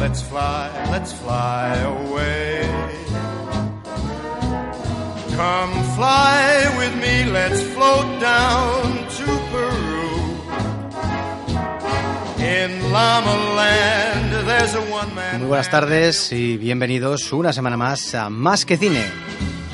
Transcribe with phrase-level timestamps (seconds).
[0.00, 2.62] Let's fly, let's fly away.
[5.36, 10.08] Come fly with me, let's float down to Peru.
[12.38, 15.40] In Llama Land, there's a one man.
[15.40, 19.04] Muy buenas tardes y bienvenidos una semana más a Más que Cine.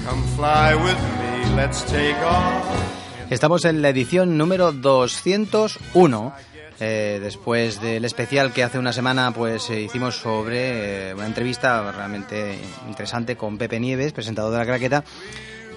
[0.06, 2.94] Come fly with me, let's take off.
[3.30, 6.32] Estamos en la edición número 201.
[6.80, 11.92] Eh, después del especial que hace una semana pues eh, hicimos sobre eh, una entrevista
[11.92, 12.58] realmente
[12.88, 15.04] interesante con Pepe Nieves, presentador de la craqueta,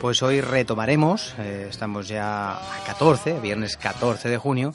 [0.02, 4.74] pues hoy retomaremos, estamos ya a 14, viernes 14 de junio,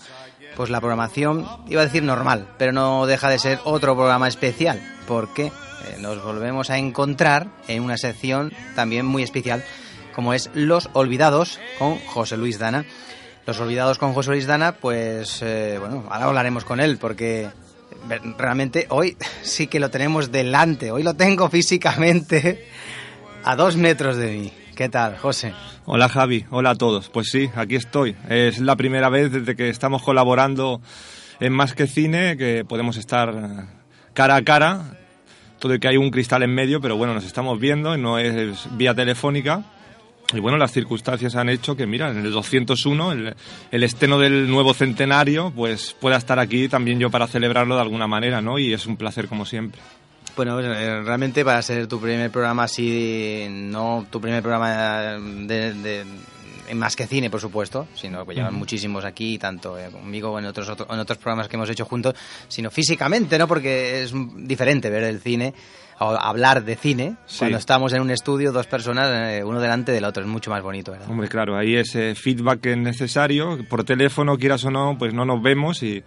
[0.56, 4.80] pues la programación, iba a decir normal, pero no deja de ser otro programa especial,
[5.06, 5.52] porque
[6.00, 9.64] nos volvemos a encontrar en una sección también muy especial,
[10.12, 12.84] como es Los Olvidados con José Luis Dana.
[13.46, 17.48] Los Olvidados con José Luis Dana, pues eh, bueno, ahora hablaremos con él, porque
[18.38, 22.68] realmente hoy sí que lo tenemos delante, hoy lo tengo físicamente
[23.42, 24.52] a dos metros de mí.
[24.76, 25.52] ¿Qué tal, José?
[25.84, 27.08] Hola Javi, hola a todos.
[27.08, 28.16] Pues sí, aquí estoy.
[28.28, 30.80] Es la primera vez desde que estamos colaborando
[31.40, 33.66] en Más que Cine que podemos estar
[34.14, 34.98] cara a cara.
[35.58, 38.66] Todo y que hay un cristal en medio, pero bueno, nos estamos viendo, no es
[38.76, 39.64] vía telefónica.
[40.32, 43.34] Y bueno, las circunstancias han hecho que, mira, en el 201, el,
[43.70, 48.06] el estreno del nuevo centenario, pues pueda estar aquí también yo para celebrarlo de alguna
[48.06, 48.58] manera, ¿no?
[48.58, 49.80] Y es un placer como siempre.
[50.34, 56.04] Bueno, eh, realmente para ser tu primer programa así, no tu primer programa de, de-
[56.74, 60.46] más que cine, por supuesto, sino que llevan muchísimos aquí, tanto eh, conmigo o en
[60.46, 62.14] otros, otro- en otros programas que hemos hecho juntos,
[62.48, 63.46] sino físicamente, ¿no?
[63.46, 65.52] Porque es diferente ver el cine
[65.98, 67.40] hablar de cine Sí.
[67.40, 70.62] cuando estamos en un estudio, dos personas, eh, uno delante del otro, es mucho más
[70.62, 71.08] bonito, ¿verdad?
[71.10, 73.58] Hombre, claro, ahí ese feedback es necesario.
[73.68, 76.02] Por teléfono, quieras o no, pues no nos vemos y,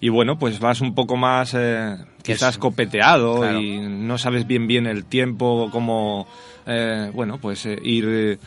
[0.00, 3.60] y bueno, pues vas un poco más eh, quizás copeteado claro.
[3.60, 6.26] y no sabes bien bien el tiempo, cómo,
[6.66, 8.38] eh, bueno, pues eh, ir eh,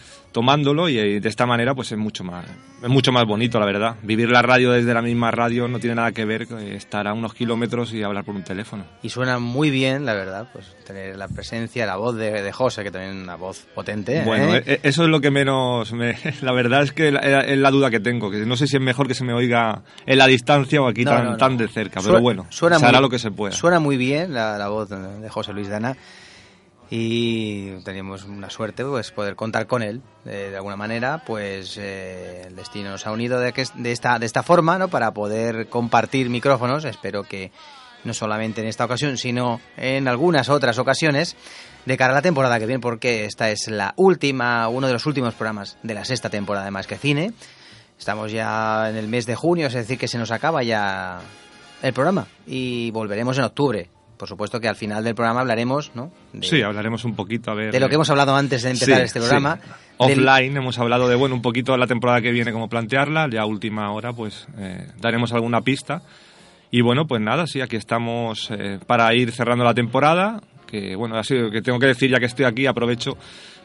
[0.42, 2.46] tomándolo y, eh, de esta manera pues es mucho más
[2.84, 3.96] es mucho más bonito, la verdad.
[4.03, 7.14] Vivir la radio desde la misma radio no tiene nada que ver con estar a
[7.14, 8.86] unos kilómetros y hablar por un teléfono.
[9.02, 12.84] Y suena muy bien, la verdad, pues tener la presencia, la voz de, de José,
[12.84, 14.22] que también es una voz potente.
[14.24, 14.64] Bueno, ¿eh?
[14.68, 16.16] eh, eso es lo que menos me...
[16.44, 18.81] La verdad es que la- es la duda que tengo, que no sé si es
[18.84, 21.38] mejor que se me oiga en la distancia o aquí No, tan, no, no.
[21.38, 23.56] tan de cerca, pero bueno, suena se hará muy- lo que se pueda.
[23.56, 25.98] Suena muy bien la, la voz de José Luis Dana
[26.90, 32.46] y teníamos una suerte pues poder contar con él eh, de alguna manera pues eh,
[32.48, 35.68] el destino nos ha unido de, que, de esta de esta forma no para poder
[35.68, 37.52] compartir micrófonos espero que
[38.03, 41.36] no solamente en esta ocasión sino en algunas otras ocasiones
[41.86, 45.06] de cara a la temporada que viene porque esta es la última uno de los
[45.06, 47.34] últimos programas de la sexta temporada de Más que Cine
[47.98, 51.19] Estamos ya en el mes de junio, es decir, que se nos acaba ya
[51.81, 53.90] el programa y volveremos en octubre.
[54.17, 56.11] Por supuesto que al final del programa hablaremos, ¿no?
[56.33, 57.72] De, Sí, hablaremos un poquito, a ver...
[57.72, 59.25] de lo que hemos hablado antes de empezar Sí, este sí.
[59.28, 59.55] programa.
[60.00, 63.27] del- Offline hemos hablado de, bueno, un poquito de la temporada que viene, cómo plantearla,
[63.31, 66.01] ya a última hora pues eh, daremos alguna pista.
[66.72, 71.15] Y bueno, pues nada, sí, aquí estamos eh, para ir cerrando la temporada, que bueno,
[71.18, 73.18] así que tengo que decir, ya que estoy aquí, aprovecho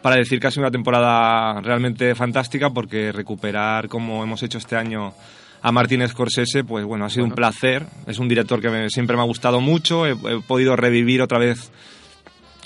[0.02, 4.76] para decir que ha sido una temporada realmente fantástica porque recuperar como hemos hecho este
[4.76, 5.14] año
[5.62, 7.86] a Martín Scorsese, pues bueno, ha sido un placer.
[8.06, 10.06] Es un director que me- siempre me ha gustado mucho.
[10.06, 11.70] He, he podido revivir otra vez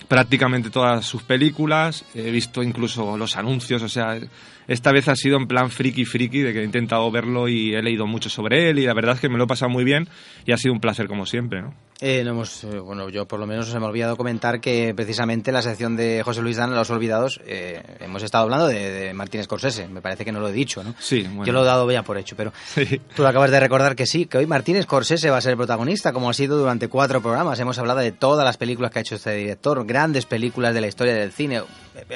[0.08, 2.04] prácticamente todas sus películas.
[2.14, 3.82] He visto incluso los anuncios.
[3.82, 4.18] O sea,
[4.68, 7.82] esta vez ha sido en plan friki friki de que he intentado verlo y he
[7.82, 10.08] leído mucho sobre él y la verdad es que me lo he pasado muy bien
[10.44, 11.74] y ha sido un placer como siempre, ¿no?
[12.02, 15.48] Eh, no hemos, eh, bueno, yo por lo menos me ha olvidado comentar que precisamente
[15.48, 19.14] en la sección de José Luis Dan, Los Olvidados, eh, hemos estado hablando de, de
[19.14, 19.88] Martín Scorsese.
[19.88, 20.94] Me parece que no lo he dicho, ¿no?
[20.98, 21.46] Sí, bueno.
[21.46, 23.00] Yo lo he dado ya por hecho, pero Sí.
[23.14, 25.56] tú lo acabas de recordar que sí, que hoy Martín Scorsese va a ser el
[25.56, 27.58] protagonista, como ha sido durante cuatro programas.
[27.60, 30.88] Hemos hablado de todas las películas que ha hecho este director, grandes películas de la
[30.88, 31.62] historia del cine.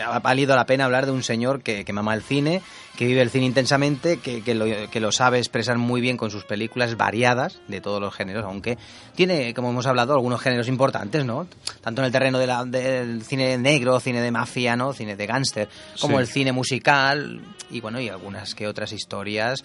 [0.05, 2.61] Ha valido la pena hablar de un señor que, que mama el cine,
[2.97, 6.31] que vive el cine intensamente, que, que, lo, que lo sabe expresar muy bien con
[6.31, 8.77] sus películas variadas de todos los géneros, aunque
[9.15, 11.47] tiene, como hemos hablado, algunos géneros importantes, ¿no?
[11.81, 14.93] Tanto en el terreno de la- del cine negro, cine de mafia, ¿no?
[14.93, 15.69] Cine de gángster,
[16.00, 16.21] como Sí.
[16.23, 17.41] el cine musical
[17.71, 19.65] y bueno, y algunas que otras historias.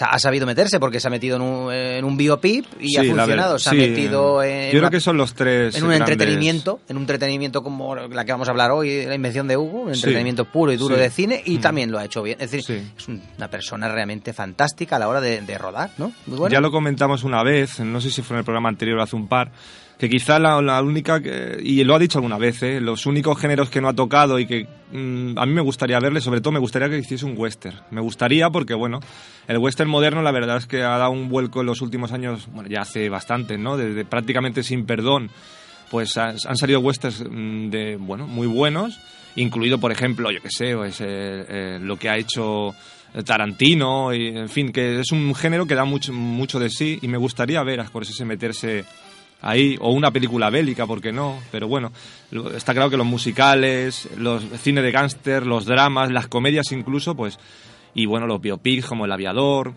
[0.00, 3.08] Ha sabido meterse porque se ha metido en un, en un biopip y ha Sí,
[3.08, 3.58] la funcionado.
[3.58, 3.78] se ha sí.
[3.78, 7.02] metido en, Yo creo una- que son los tres en un grandes- entretenimiento, en un
[7.04, 10.00] entretenimiento como la que vamos a hablar hoy, la invención de Hugo, un Sí.
[10.00, 11.00] entretenimiento puro y duro Sí.
[11.00, 11.60] de cine, y Mm.
[11.62, 12.36] también lo ha hecho bien.
[12.38, 12.92] Es decir, Sí.
[12.98, 16.12] es un- una persona realmente fantástica a la hora de, de rodar, ¿no?
[16.26, 16.52] Muy bueno.
[16.52, 19.16] Ya lo comentamos una vez, no sé si fue en el programa anterior o hace
[19.16, 19.52] un par,
[19.98, 21.20] que quizá la, única,
[21.60, 22.80] y lo ha dicho alguna vez, ¿eh?
[22.80, 26.20] los únicos géneros que no ha tocado y que mm, a mí me gustaría verle,
[26.20, 27.80] sobre todo me gustaría que hiciese un western.
[27.90, 29.00] Me gustaría porque, bueno,
[29.48, 32.46] el western moderno la verdad es que ha dado un vuelco en los últimos años,
[32.52, 33.76] bueno, ya hace bastante, ¿no?
[33.76, 35.30] Desde prácticamente sin perdón,
[35.90, 39.00] pues han, salido westerns mm, de, bueno, muy buenos,
[39.34, 42.72] incluido, por ejemplo, yo que sé, pues, eh, eh, lo que ha hecho
[43.24, 47.08] Tarantino, y, en fin, que es un género que da mucho, mucho de sí y
[47.08, 48.84] me gustaría ver a Scorsese meterse
[49.40, 51.38] ahí, o una película bélica, ¿por qué no?
[51.50, 51.92] Pero bueno,
[52.56, 57.38] está claro que los musicales, los cine de gángster, los dramas, las comedias incluso, pues,
[57.94, 59.74] y bueno, los biopics como El Aviador,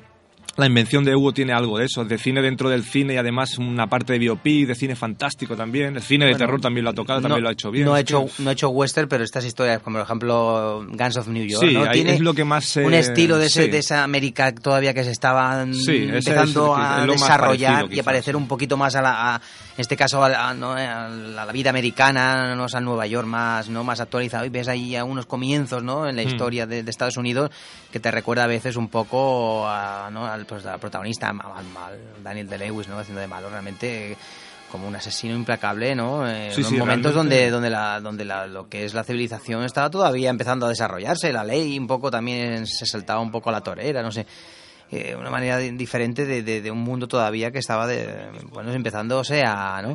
[0.57, 3.57] la invención de Hugo tiene algo de eso, de cine dentro del cine y además
[3.57, 5.95] una parte de biopic, de cine fantástico también.
[5.95, 7.85] El cine de Bueno, terror también lo ha tocado, no- también lo ha hecho bien.
[7.85, 11.27] No ha hecho, no ha hecho western, pero estas historias, como por ejemplo Guns of
[11.29, 11.83] New York, Sí, ¿no?
[11.83, 13.69] ahí Tiene es lo que más un estilo de, ese- sí.
[13.71, 17.95] de esa América todavía que se estaba mm, Sí, es empezando que- a desarrollar parecido,
[17.95, 20.73] y a parecer un poquito más a la, a- en este caso a la, ¿no?
[20.73, 24.95] a la- vida americana, no a Nueva York más, no más actualizado y ves ahí
[24.95, 26.07] a unos comienzos, ¿no?
[26.07, 26.27] En la Mm.
[26.27, 27.51] historia de, de Estados Unidos
[27.91, 30.25] que te recuerda a veces un poco a, ¿no?
[30.41, 32.99] Al, pues, al protagonista, al, al- Daniel de Lewis, ¿no?
[32.99, 34.17] Haciendo de malo realmente
[34.71, 36.25] como un asesino implacable, ¿no?
[36.27, 37.49] Eh, Sí, en sí, momentos realmente.
[37.49, 41.33] donde donde la donde la, lo que es la civilización estaba todavía empezando a desarrollarse,
[41.33, 44.25] la ley un poco también se saltaba un poco a la torera, no sé.
[44.93, 48.73] Eh, una manera di- diferente de, de- de un mundo todavía que estaba de, bueno
[48.73, 49.93] empezándose a ¿no?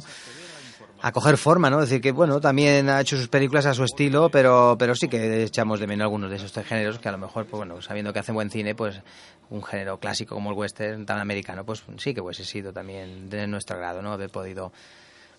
[1.07, 1.81] A coger forma, ¿no?
[1.81, 5.07] Es decir, que bueno, también ha hecho sus películas a su estilo, pero, pero sí
[5.07, 7.81] que echamos de menos algunos de esos tres géneros que a lo mejor, pues bueno,
[7.81, 9.01] sabiendo que hacen buen cine, pues
[9.49, 13.47] un género clásico como el western tan americano, pues sí que hubiese sido también de
[13.47, 14.13] nuestro grado, ¿no?
[14.13, 14.73] Haber podido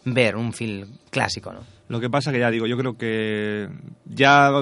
[0.05, 1.65] ver un film clásico, ¿no?
[1.89, 3.67] Lo que pasa que ya digo, yo creo que
[4.05, 4.53] ya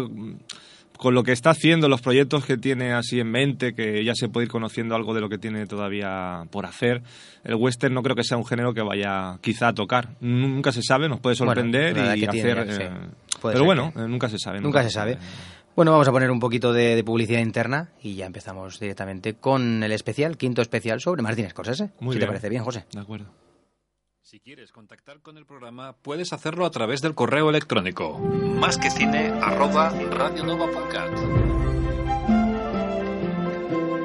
[0.98, 4.30] con lo que está haciendo, los proyectos que tiene así en mente, que ya se
[4.30, 7.02] puede ir conociendo algo de lo que tiene todavía por hacer,
[7.44, 10.10] el western no creo que sea un género que vaya quizá a tocar.
[10.22, 12.74] Nunca se sabe, nos puede sorprender y tiene, hacer...
[12.74, 12.82] sí.
[12.84, 12.90] eh,
[13.42, 14.62] pero bueno, que- eh, nunca se sabe.
[14.62, 15.18] Nunca se sabe.
[15.76, 19.84] Bueno, vamos a poner un poquito de, de publicidad interna y ya empezamos directamente con
[19.84, 21.90] el especial, quinto especial sobre Martín Scorsese.
[22.00, 22.86] Muy si te parece bien, José.
[22.94, 23.26] De acuerdo.
[24.26, 28.90] Si quieres contactar con el programa, puedes hacerlo a través del correo electrónico más que
[28.90, 29.94] cine arroba.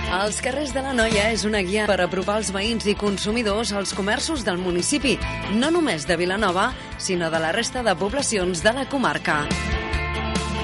[0.08, 3.92] Els carrers de la Noia és una guia per apropar els veïns i consumidors als
[3.92, 5.20] comerços del municipi,
[5.60, 9.44] no només de Vilanova, sinó de la resta de poblacions de la comarca.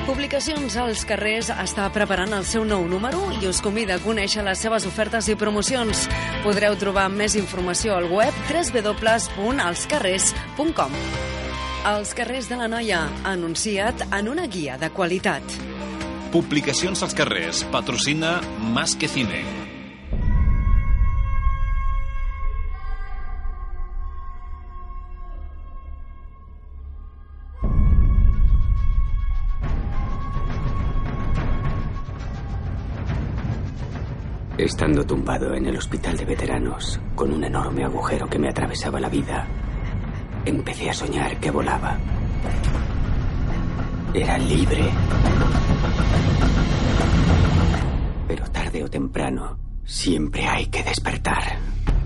[0.07, 4.59] Publicacions als carrers està preparant el seu nou número i us convida a conèixer les
[4.63, 6.07] seves ofertes i promocions.
[6.47, 10.91] Podreu trobar més informació al web www.alscarrers.com.
[11.91, 15.72] Els carrers de la Noia, anunciat en una guia de qualitat.
[16.33, 17.63] Publicacions als.
[17.65, 19.43] Patrocina Más que Cine.
[34.57, 39.09] Estando tumbado en el hospital de veteranos, con un enorme agujero que me atravesaba la
[39.09, 39.45] vida,
[40.45, 41.99] empecé a soñar que volaba.
[44.15, 44.89] Era libre.
[48.33, 51.59] Pero tarde o temprano, siempre hay que despertar.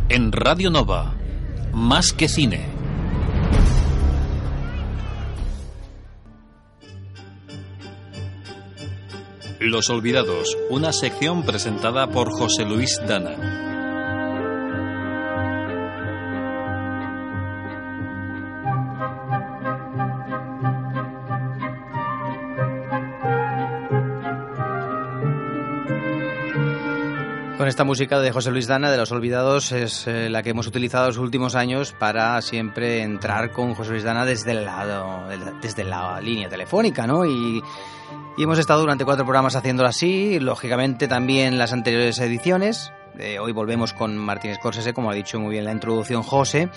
[0.09, 1.15] En Radio Nova.
[1.71, 2.65] Más que Cine.
[9.61, 13.76] Los Olvidados, una sección presentada por José Luis Dana.
[27.57, 30.67] Con esta música de José Luis Dana de Los Olvidados es eh, la que hemos
[30.67, 35.27] utilizado los últimos años para siempre entrar con José Luis Dana desde el lado,
[35.59, 37.25] desde la línea telefónica, ¿no?
[37.25, 37.63] Y,
[38.37, 42.93] hemos estado durante cuatro programas haciéndolo así, lógicamente también las anteriores ediciones.
[43.17, 46.69] Eh, hoy volvemos con Martín Scorsese, como ha dicho muy bien la introducción José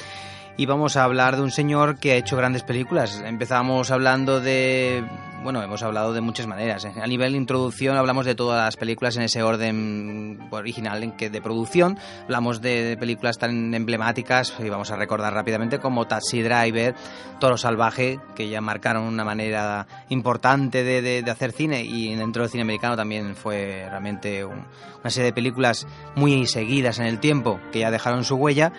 [0.57, 3.23] y vamos a hablar de un señor que ha hecho grandes películas.
[3.25, 5.05] Empezamos hablando de,
[5.43, 6.85] bueno, hemos hablado de muchas maneras.
[6.85, 11.31] A nivel de introducción hablamos de todas las películas en ese orden original en que
[11.31, 11.99] de producción.
[12.25, 16.95] Hablamos de películas tan emblemáticas y vamos a recordar rápidamente como Taxi Driver,
[17.39, 22.51] Toro Salvaje, que ya marcaron una manera importante de, de, hacer cine y dentro del
[22.51, 27.81] cine americano también fue realmente una serie de películas muy seguidas en el tiempo que
[27.81, 28.73] ya dejaron su huella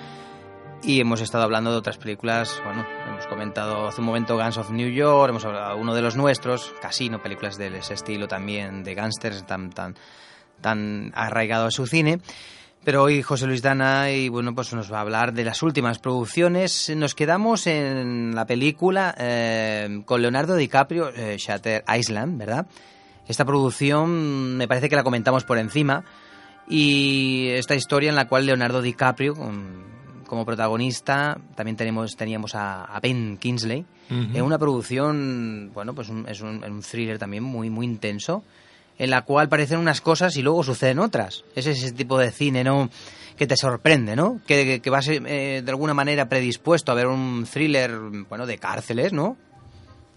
[0.83, 4.71] y hemos estado hablando de otras películas, bueno, hemos comentado hace un momento Guns of
[4.71, 8.95] New York, hemos hablado uno de los nuestros, Casino, películas de ese estilo también, de
[8.95, 9.95] gángsters tan, tan,
[10.59, 12.19] tan arraigado a su cine.
[12.83, 16.00] Pero hoy José Luis Dana y bueno pues nos va a hablar de las últimas
[16.00, 16.91] producciones.
[16.95, 22.65] Nos quedamos en la película eh, con Leonardo DiCaprio, eh, Shatter Island, ¿verdad?
[23.27, 26.03] Esta producción me parece que la comentamos por encima
[26.67, 29.35] y esta historia en la cual Leonardo DiCaprio,
[30.31, 36.81] como protagonista también tenemos, teníamos a, Ben Kingsley, en una producción, bueno, pues es un,
[36.89, 38.41] thriller también muy, muy intenso,
[38.97, 41.43] en la cual parecen unas cosas y luego suceden otras.
[41.53, 42.89] Es ese tipo de cine, ¿no?
[43.35, 44.39] que te sorprende, ¿no?
[44.47, 47.91] Que, que vas eh, de alguna manera predispuesto a ver un thriller,
[48.29, 49.35] bueno, de cárceles, ¿no?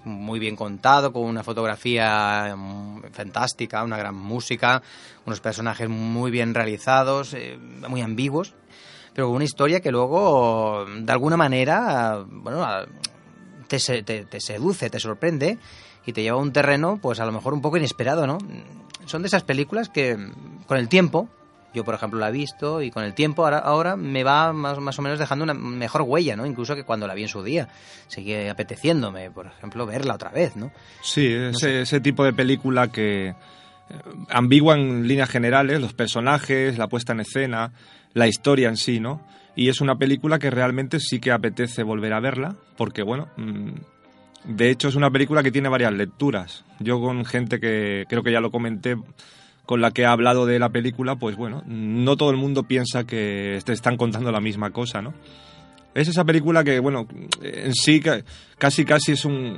[0.05, 4.81] Muy bien contado, con una fotografía mm, fantástica, una gran música,
[5.27, 8.55] unos personajes muy bien realizados, eh, muy ambiguos
[9.15, 12.67] pero con una historia que luego, de alguna manera, bueno,
[13.69, 15.59] te, te, seduce, te sorprende
[16.05, 18.39] y te lleva a un terreno, pues a lo mejor un poco inesperado, ¿no?
[19.07, 20.19] Son de esas películas que
[20.67, 21.29] con el tiempo,
[21.73, 24.79] yo por ejemplo la he visto y con el tiempo ahora, ahora me va más,
[24.81, 26.45] más o menos dejando una mejor huella, ¿no?
[26.45, 27.69] Incluso que cuando la vi en su día.
[28.09, 30.73] Sigue apeteciéndome, por ejemplo, verla otra vez, ¿no?
[31.03, 33.35] Sí, ese, ese tipo de película que eh,
[34.29, 37.73] ambigua en líneas generales, los personajes, la puesta en escena,
[38.15, 39.21] la historia en sí, ¿no?
[39.57, 43.71] Y es una película que realmente sí que apetece volver a verla, porque bueno, mm,
[44.45, 46.65] de hecho es una película que tiene varias lecturas.
[46.81, 48.97] Yo con gente que creo que ya lo comenté,
[49.67, 53.05] con la que he hablado de la película, pues bueno, no todo el mundo piensa
[53.05, 55.15] que te están contando la misma cosa, ¿no?
[55.95, 57.07] Es esa película que, bueno,
[57.41, 58.03] en sí
[58.59, 59.57] casi casi es un,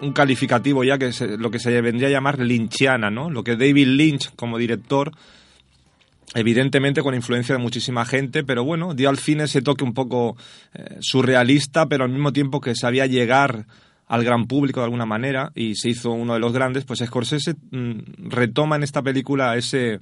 [0.00, 3.30] un calificativo ya que es lo que se vendría a llamar lynchiana, ¿no?
[3.30, 5.12] Lo que David Lynch como director
[6.36, 10.36] evidentemente con influencia de muchísima gente, pero bueno, dio al cine ese toque un poco
[10.74, 13.66] eh, surrealista, pero al mismo tiempo que sabía llegar
[14.06, 17.54] al gran público de alguna manera y se hizo uno de los grandes, pues Scorsese
[17.70, 19.98] mm, retoma en esta película ese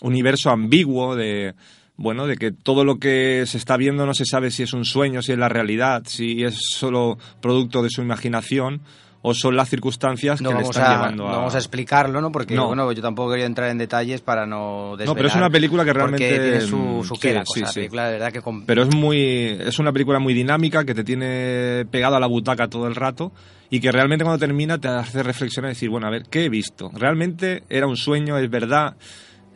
[0.00, 1.54] universo ambiguo de
[1.98, 4.84] bueno, de que todo lo que se está viendo no se sabe si es un
[4.84, 8.82] sueño, si es la realidad, si es solo producto de su imaginación
[9.22, 11.30] o son las circunstancias que le están llevando a...
[11.30, 12.30] No vamos a explicarlo, ¿no?
[12.30, 15.50] Porque, bueno, yo tampoco quería entrar en detalles para no desvelar, No, pero es una
[15.50, 16.28] película que realmente...
[16.28, 18.42] tiene su, su sí, cosa, sí, Película, de verdad que...
[18.66, 19.18] Pero es muy...
[19.60, 23.32] Es una película muy dinámica que te tiene pegado a la butaca todo el rato
[23.70, 26.48] y que realmente cuando termina te hace reflexionar y decir, bueno, a ver, ¿qué he
[26.48, 26.90] visto?
[26.94, 28.38] ¿Realmente era un sueño?
[28.38, 28.96] ¿Es verdad?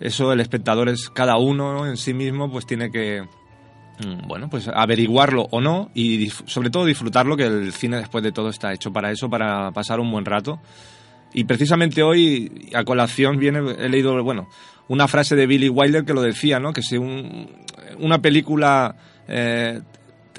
[0.00, 3.22] Eso el espectador es cada uno en sí mismo, pues tiene que
[4.26, 8.48] bueno, pues averiguarlo o no y sobre todo disfrutarlo, que el cine después de todo
[8.48, 10.60] está hecho para eso, para pasar un buen rato.
[11.32, 14.48] Y precisamente hoy, a colación, viene, he leído, bueno,
[14.88, 16.72] una frase de Billy Wilder que lo decía, ¿no?
[16.72, 18.96] Que si una película
[19.28, 19.80] eh,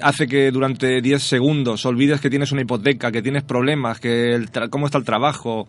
[0.02, 4.50] hace que durante 10 segundos olvides que tienes una hipoteca, que tienes problemas, que el
[4.68, 5.66] cómo está el trabajo,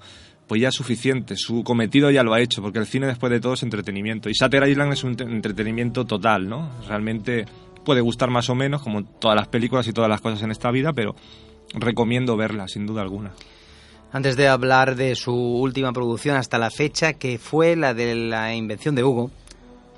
[0.48, 1.36] pues ya es suficiente.
[1.38, 4.30] Su cometido ya lo ha hecho, porque el cine después de todo es entretenimiento.
[4.30, 6.70] Y Satter Island es un entretenimiento total, ¿no?
[6.88, 7.46] Realmente
[7.84, 10.72] puede gustar más o menos, como todas las películas y todas las cosas en esta
[10.72, 11.16] vida, pero
[11.74, 13.34] recomiendo verla, sin duda alguna.
[14.12, 18.54] Antes de hablar de su última producción hasta la fecha, que fue la de la
[18.54, 19.32] invención de Hugo,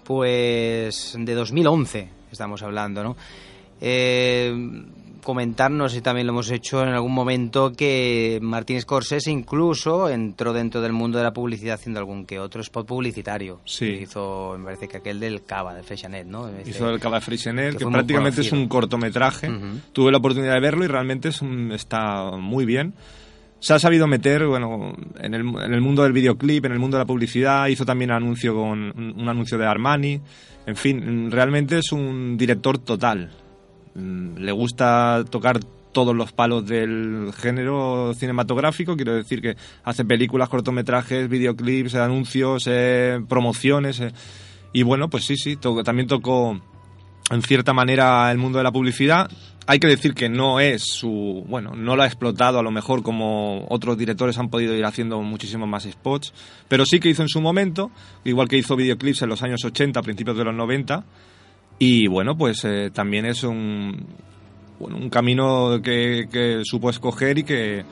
[0.05, 3.17] pues de 2011 estamos hablando, ¿no?
[3.81, 4.53] Eh,
[5.25, 10.79] comentarnos, y también lo hemos hecho en algún momento, que Martín Scorsese incluso entró dentro
[10.79, 13.59] del mundo de la publicidad haciendo algún que otro spot publicitario.
[13.65, 13.87] Sí.
[14.03, 16.47] Hizo, me parece que aquel del Cava, de Freixenet, ¿no?
[16.47, 19.51] Este Hizo el Cava de Freixenet, que, prácticamente es un cortometraje.
[19.91, 21.41] Tuve la oportunidad de verlo y realmente es
[21.71, 22.93] está muy bien
[23.59, 26.97] se ha sabido meter bueno en el, en el, mundo del videoclip, en el mundo
[26.97, 30.21] de la publicidad, hizo también anuncio con un anuncio de Armani,
[30.65, 33.31] en fin, realmente es un director total.
[33.95, 35.59] Mm, le gusta tocar
[35.91, 43.19] todos los palos del género cinematográfico, quiero decir que hace películas, cortometrajes, videoclips, anuncios, eh,
[43.27, 44.01] promociones.
[44.01, 44.11] Eh,
[44.73, 46.59] Y bueno, pues sí, sí, también tocó
[47.31, 49.31] en cierta manera el mundo de la publicidad.
[49.67, 53.01] Hay que decir que no es su, bueno, no lo ha explotado a lo mejor
[53.01, 56.33] como otros directores han podido ir haciendo muchísimos más spots,
[56.67, 57.89] pero sí que hizo en su momento,
[58.25, 61.05] igual que hizo videoclips en los años 80, principios de los 90,
[61.77, 64.05] y bueno, pues eh, también es un,
[64.79, 67.83] bueno, un camino que, supo escoger y que,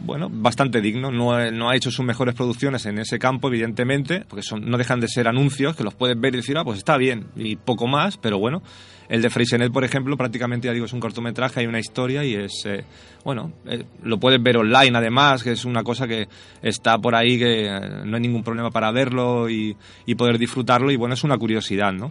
[0.00, 1.10] bueno, bastante digno.
[1.10, 5.00] No, no, ha hecho sus mejores producciones en ese campo, evidentemente, porque son, no dejan
[5.00, 7.86] de ser anuncios que los puedes ver y decir, ah, pues está bien, y poco
[7.86, 8.62] más, pero bueno.
[9.08, 12.34] El de Freysenet, por ejemplo, prácticamente ya digo, es un cortometraje, hay una historia y
[12.34, 12.84] es, eh,
[13.24, 16.26] bueno, eh, lo puedes ver online además, que es una cosa que
[16.60, 19.76] está por ahí, que eh, no hay ningún problema para verlo y,
[20.06, 22.10] y poder disfrutarlo, y bueno, es una curiosidad, ¿no?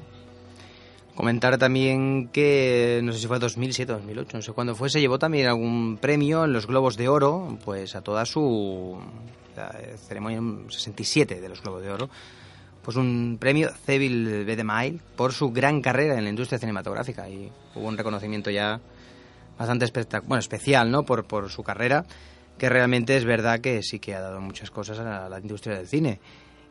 [1.16, 5.00] Comentar también que, no sé si fue 2007 o 2008, no sé cuándo fue, se
[5.00, 9.00] llevó también algún premio en los Globos de Oro, pues a toda su
[10.08, 12.10] ceremonia 67 de los Globos de Oro,
[12.82, 14.56] pues un premio Cevil B.
[14.58, 18.82] de por su gran carrera en la industria cinematográfica y hubo un reconocimiento ya
[19.58, 19.86] bastante
[20.24, 21.04] bueno, especial, ¿no?
[21.04, 22.06] Por, por su carrera,
[22.58, 25.88] que realmente es verdad que sí que ha dado muchas cosas a la industria del
[25.88, 26.20] cine.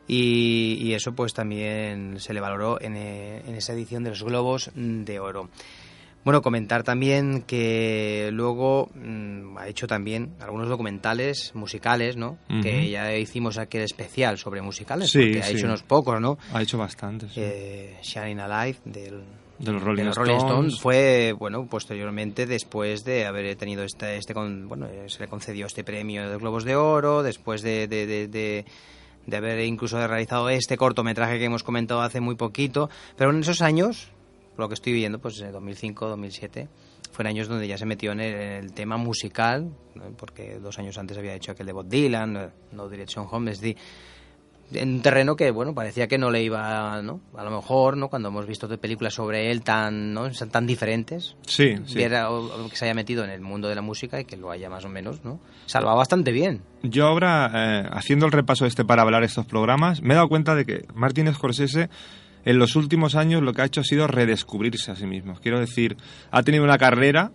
[0.07, 4.71] Y, eso pues también se le valoró en, eh, en, esa edición de los Globos
[4.75, 5.49] de Oro.
[6.25, 12.39] Bueno, comentar también que luego mm, ha hecho también algunos documentales musicales, ¿no?
[12.63, 16.39] Que ya hicimos aquel especial sobre musicales, sí, porque ha hecho unos pocos, ¿no?
[16.51, 17.31] Ha hecho bastantes.
[17.35, 19.23] Eh, Shining Alive, del,
[19.59, 20.79] de los Rolling, Stones.
[20.79, 25.83] fue bueno posteriormente después de haber tenido este este bueno eh, se le concedió este
[25.83, 28.65] premio de Globos de Oro después de, de de
[29.33, 34.11] haber incluso realizado este cortometraje que hemos comentado hace muy poquito, pero en esos años,
[34.57, 36.67] lo que estoy viendo, pues en 2005, 2007,
[37.11, 39.71] fueron años donde ya se metió en el, tema musical,
[40.17, 43.77] porque dos años antes había hecho aquel de Bob Dylan, No Direction Home, es decir,
[44.73, 48.09] en un terreno que bueno parecía que no le iba no a lo mejor no
[48.09, 51.35] cuando hemos visto películas sobre él tan no tan diferentes.
[51.45, 51.95] Sí, sí.
[51.95, 54.85] que se haya metido en el mundo de la música y que lo haya más
[54.85, 56.61] o menos no salva bastante bien.
[56.83, 60.55] Yo ahora eh, haciendo el repaso este para hablar estos programas me he dado cuenta
[60.55, 61.89] de que Martin Scorsese
[62.43, 65.35] en los últimos años lo que ha hecho ha sido redescubrirse a sí mismo.
[65.41, 65.97] Quiero decir
[66.31, 67.31] ha tenido una carrera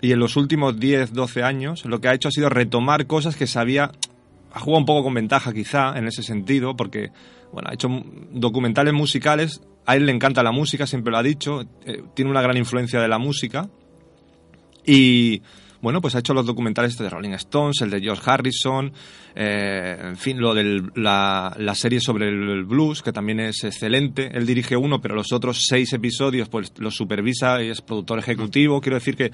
[0.00, 3.36] y en los últimos 10, 12 años lo que ha hecho ha sido retomar cosas
[3.36, 3.92] que sabía
[4.58, 7.10] ha un poco con ventaja quizá en ese sentido, porque
[7.52, 7.88] bueno, ha hecho
[8.30, 12.42] documentales musicales, a él le encanta la música, siempre lo ha dicho, eh, tiene una
[12.42, 13.68] gran influencia de la música
[14.84, 15.42] y
[15.80, 18.92] bueno, pues ha hecho los documentales de Rolling Stones, el de George Harrison,
[19.36, 24.28] eh, en fin, lo de la, serie sobre el, blues, que también es excelente.
[24.32, 28.80] Él dirige uno, pero los otros seis episodios pues los supervisa y es productor ejecutivo.
[28.80, 29.30] Quiero decir que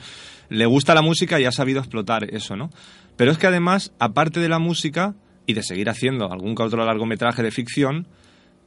[0.50, 2.70] le gusta la música y ha sabido explotar eso, ¿no?
[3.16, 5.14] Pero es que además, aparte de la música
[5.46, 8.06] y de seguir haciendo algún otro largometraje de ficción,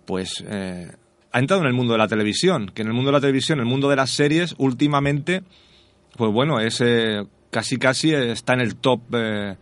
[0.06, 0.92] pues eh,
[1.32, 3.60] ha entrado en el mundo de la televisión, que en el mundo de la televisión,
[3.60, 5.44] el mundo de las series, últimamente,
[6.16, 9.56] pues bueno, es eh, casi casi está en el top eh,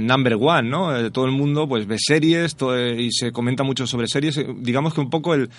[0.00, 1.12] number one, ¿no?
[1.12, 2.56] todo el mundo pues ve series
[2.96, 4.40] y se comenta mucho sobre series.
[4.60, 5.50] Digamos que un poco el,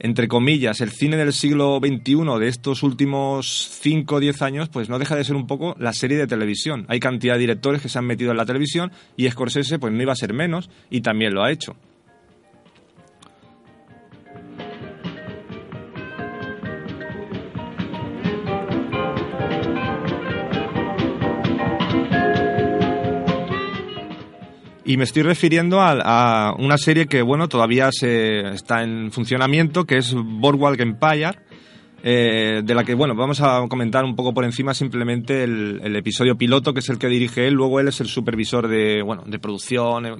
[0.00, 4.88] entre comillas, el cine del siglo XXI de estos últimos 5 o 10 años, pues
[4.88, 6.86] no deja de ser un poco la serie de televisión.
[6.88, 10.02] Hay cantidad de directores que se han metido en la televisión y Scorsese pues no
[10.02, 11.76] iba a ser menos y también lo ha hecho.
[24.90, 29.98] Y me estoy refiriendo a, una serie que, bueno, todavía se, está en funcionamiento, que
[29.98, 31.38] es Boardwalk Empire,
[32.02, 36.36] eh, de la que, bueno, vamos a comentar un poco por encima simplemente el, episodio
[36.36, 39.38] piloto, que es el que dirige él, luego él es el supervisor de, bueno, de
[39.38, 40.06] producción.
[40.06, 40.16] Eh,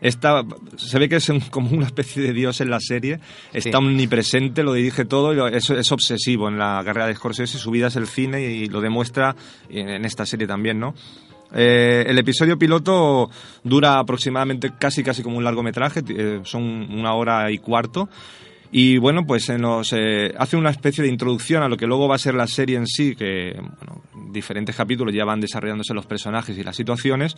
[0.00, 0.42] está,
[0.78, 3.20] se ve que es como una especie de dios en la serie,
[3.52, 7.70] está omnipresente, lo dirige todo, y es, es, obsesivo en la carrera de Scorsese, su
[7.70, 9.36] vida es el cine y lo demuestra
[9.68, 10.94] en esta serie también, ¿no?
[11.54, 13.30] Eh, el episodio piloto
[13.64, 18.08] dura aproximadamente casi casi como un largometraje, eh, son una hora y cuarto.
[18.70, 22.16] Y bueno, pues nos eh, hace una especie de introducción a lo que luego va
[22.16, 26.56] a ser la serie en sí, que bueno, diferentes capítulos ya van desarrollándose los personajes
[26.58, 27.34] y las situaciones.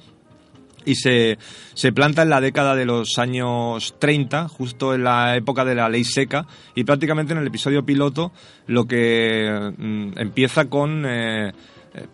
[0.86, 1.38] Y se,
[1.74, 5.90] se planta en la década de los años 30, justo en la época de la
[5.90, 8.32] ley seca, y prácticamente en el episodio piloto
[8.66, 11.52] lo que mm, empieza con eh,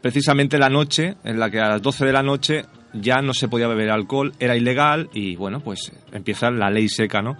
[0.00, 3.48] precisamente la noche en la que a las 12 de la noche ya no se
[3.48, 7.36] podía beber alcohol, era ilegal y bueno, pues empieza la ley seca, ¿no?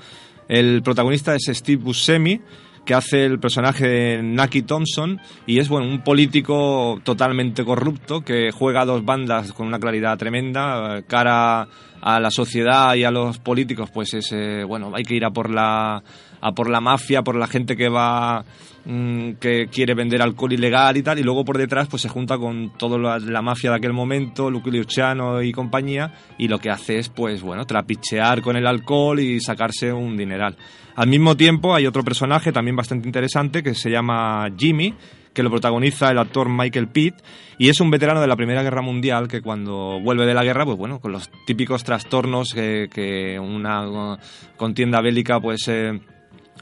[0.48, 2.40] El protagonista es Steve Buscemi,
[2.84, 8.52] que hace el personaje de Naki Thompson y es bueno un político totalmente corrupto que
[8.52, 11.66] juega a dos bandas con una claridad tremenda, cara
[12.00, 15.30] a la sociedad y a los políticos, pues es eh, bueno, hay que ir a
[15.30, 16.02] por la
[16.40, 18.44] a por la mafia, por la gente que va
[18.84, 22.38] mm, que quiere vender alcohol ilegal y tal, y luego por detrás pues se junta
[22.38, 26.98] con toda la, mafia de aquel momento, Luke Luciano y compañía, y lo que hace
[26.98, 30.56] es pues bueno, trapichear con el alcohol y sacarse un dineral.
[30.96, 34.94] Al mismo tiempo hay otro personaje también bastante interesante que se llama Jimmy,
[35.36, 37.14] que lo protagoniza el actor Michael Pitt
[37.58, 40.64] y es un veterano de la Primera Guerra Mundial que cuando vuelve de la guerra,
[40.64, 44.18] pues bueno, con los típicos trastornos que, una
[44.56, 46.00] contienda bélica pues eh,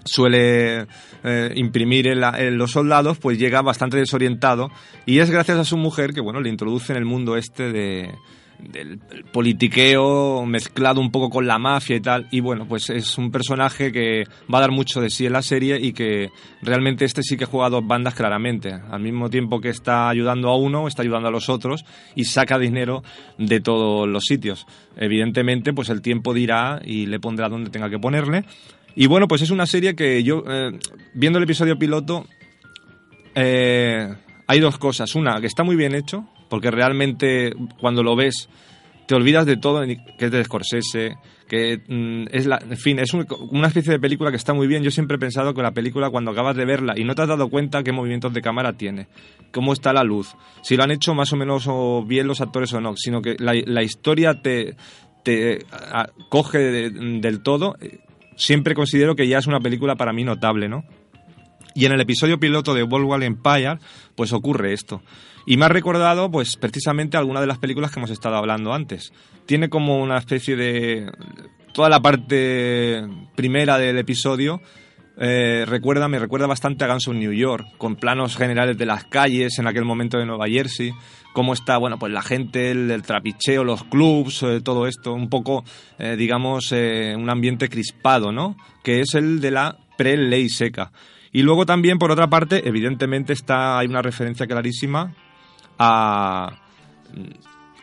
[0.04, 0.86] suele
[1.24, 4.70] eh, imprimir en, los soldados, pues llega bastante desorientado
[5.06, 8.10] y es gracias a su mujer que bueno le introduce en el mundo este de,
[8.58, 8.98] del
[9.32, 12.26] politiqueo mezclado un poco con la mafia y tal.
[12.30, 15.42] Y bueno, pues es un personaje que va a dar mucho de sí en la
[15.42, 16.30] serie y que
[16.62, 18.72] realmente este sí que juega a dos bandas claramente.
[18.72, 22.58] Al mismo tiempo que está ayudando a uno, está ayudando a los otros y saca
[22.58, 23.02] dinero
[23.38, 24.66] de todos los sitios.
[24.96, 28.44] Evidentemente, pues el tiempo dirá y le pondrá donde tenga que ponerle.
[28.96, 30.78] Y bueno, pues es una serie que yo, eh,
[31.14, 32.26] viendo el episodio piloto,
[33.34, 34.14] eh,
[34.46, 35.14] hay dos cosas.
[35.14, 38.48] Una, que está muy bien hecho, porque realmente cuando lo ves
[39.06, 41.16] te olvidas de todo, que es de Scorsese,
[41.48, 44.82] que mm, es la, en fin, es una especie de película que está muy bien.
[44.82, 47.28] Yo siempre he pensado que la película cuando acabas de verla y no te has
[47.28, 49.08] dado cuenta qué movimientos de cámara tiene,
[49.52, 52.72] cómo está la luz, si lo han hecho más o menos o bien los actores
[52.72, 54.76] o no, sino que la, historia te,
[55.22, 55.66] te
[56.30, 57.76] coge del todo,
[58.36, 60.84] siempre considero que ya es una película para mí notable, ¿no?
[61.74, 63.78] Y en el episodio piloto de World Empire,
[64.14, 65.02] pues ocurre esto.
[65.46, 69.12] Y me ha recordado, pues, precisamente alguna de las películas que hemos estado hablando antes.
[69.46, 71.10] Tiene como una especie de...
[71.72, 73.02] Toda la parte
[73.34, 74.60] primera del episodio
[75.16, 79.04] eh, recuerda, me recuerda bastante a Guns of New York, con planos generales de las
[79.04, 80.92] calles en aquel momento de Nueva Jersey,
[81.32, 85.64] cómo está, bueno, pues la gente, el, trapicheo, los clubs, eh, todo esto, un poco,
[85.98, 88.56] eh, digamos, un ambiente crispado, ¿no?
[88.82, 90.90] Que es el de la pre-ley seca.
[91.32, 95.14] Y luego también, por otra parte, evidentemente está, hay una referencia clarísima
[95.78, 96.60] a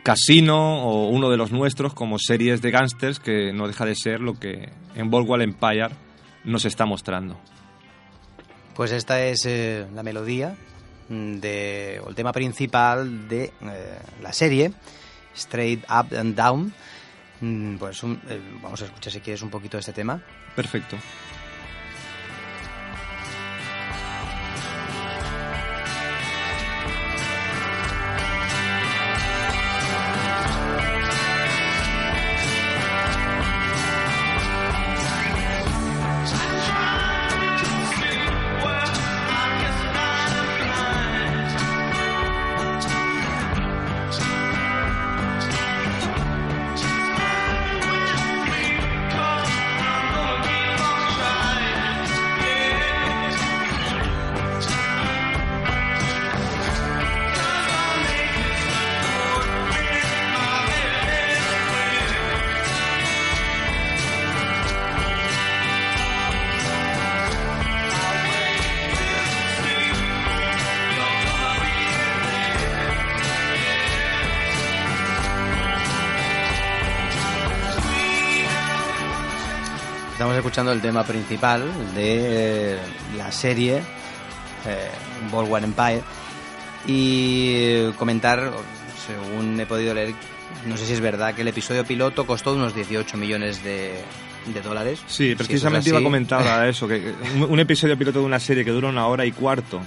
[0.03, 4.19] Casino o uno de los nuestros como series de gángsters que no deja de ser
[4.19, 5.89] lo que en Boardwalk Empire
[6.43, 7.39] nos está mostrando.
[8.75, 10.55] Pues esta es eh, la melodía
[11.09, 14.71] de, o el tema principal de eh, la serie,
[15.35, 16.73] Straight Up and Down.
[17.41, 20.21] Mm, pues eh, vamos a escuchar si quieres un poquito de este tema.
[20.55, 20.97] Perfecto.
[80.51, 81.63] Escuchando el tema principal
[81.95, 82.77] de eh,
[83.15, 83.77] la serie
[84.65, 84.89] eh,
[85.31, 86.01] War Empire
[86.85, 88.51] y comentar,
[89.07, 90.13] según he podido leer,
[90.65, 94.03] no sé si es verdad que el episodio piloto costó unos 18 millones de,
[94.61, 95.01] dólares.
[95.07, 97.13] Sí, precisamente iba a comentar eso, que
[97.47, 99.79] un episodio piloto de una serie que dura una hora y cuarto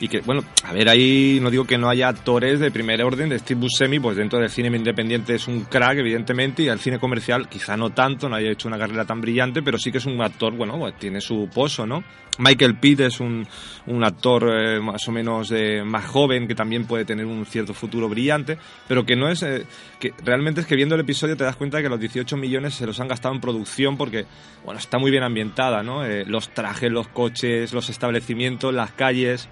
[0.00, 3.28] y que, bueno, a ver, ahí no digo que no haya actores de primer orden,
[3.28, 6.98] de Steve Buscemi, pues dentro del cine independiente es un crack, evidentemente, y al cine
[6.98, 10.06] comercial quizá no tanto, no haya hecho una carrera tan brillante, pero sí que es
[10.06, 12.02] un actor, bueno, pues tiene su pozo, ¿no?
[12.38, 13.46] Michael Pitt es un,
[13.86, 17.74] un actor eh, más o menos eh, más joven que también puede tener un cierto
[17.74, 18.56] futuro brillante,
[18.88, 19.42] pero que no es.
[19.42, 19.66] Eh,
[19.98, 22.74] que realmente es que viendo el episodio te das cuenta de que los 18 millones
[22.74, 24.24] se los han gastado en producción porque,
[24.64, 26.02] bueno, está muy bien ambientada, ¿no?
[26.24, 29.48] los trajes, los coches, los establecimientos, las calles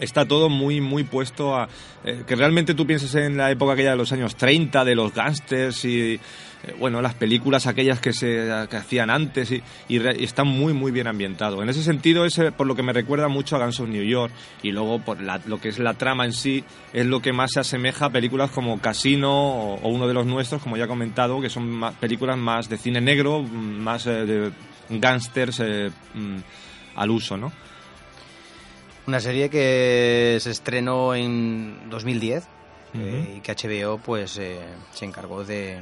[0.00, 1.68] está todo muy, muy puesto a...
[2.04, 5.12] Eh, que realmente tú pienses en la época aquella de los años 30, de los
[5.12, 6.20] gángsters y, eh,
[6.78, 11.08] bueno, las películas aquellas que se que hacían antes y, y, está muy, muy bien
[11.08, 11.62] ambientado.
[11.62, 14.32] En ese sentido, es por lo que me recuerda mucho a Guns of New York
[14.62, 17.60] y luego por lo que es la trama en sí, es lo que más se
[17.60, 21.50] asemeja a películas como Casino o, uno de los nuestros, como ya he comentado, que
[21.50, 24.52] son películas más de cine negro, más eh, de
[24.90, 25.60] gángsters...
[26.14, 26.38] Mm,
[26.96, 27.52] al uso, ¿no?
[29.06, 32.44] Una serie que se estrenó en 2010
[32.94, 34.58] eh, y que HBO pues eh,
[34.92, 35.78] se encargó de,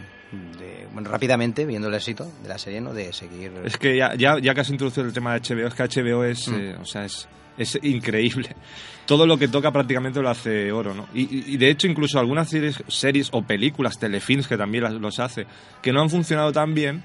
[0.59, 2.93] de, bueno, rápidamente, viendo el éxito de la serie, ¿no?
[2.93, 3.53] de seguir...
[3.65, 6.25] Es que ya, ya, ya que has introducido el tema de HBO, es que HBO
[6.25, 6.55] es, Mm.
[6.55, 8.51] eh, o sea, es, es increíble.
[9.07, 11.07] Todo lo que toca prácticamente lo hace oro, ¿no?
[11.15, 14.93] Y, y- y de hecho incluso algunas series, series o películas, telefilms que también las-
[14.95, 15.47] los hace,
[15.81, 17.05] que no han funcionado tan bien,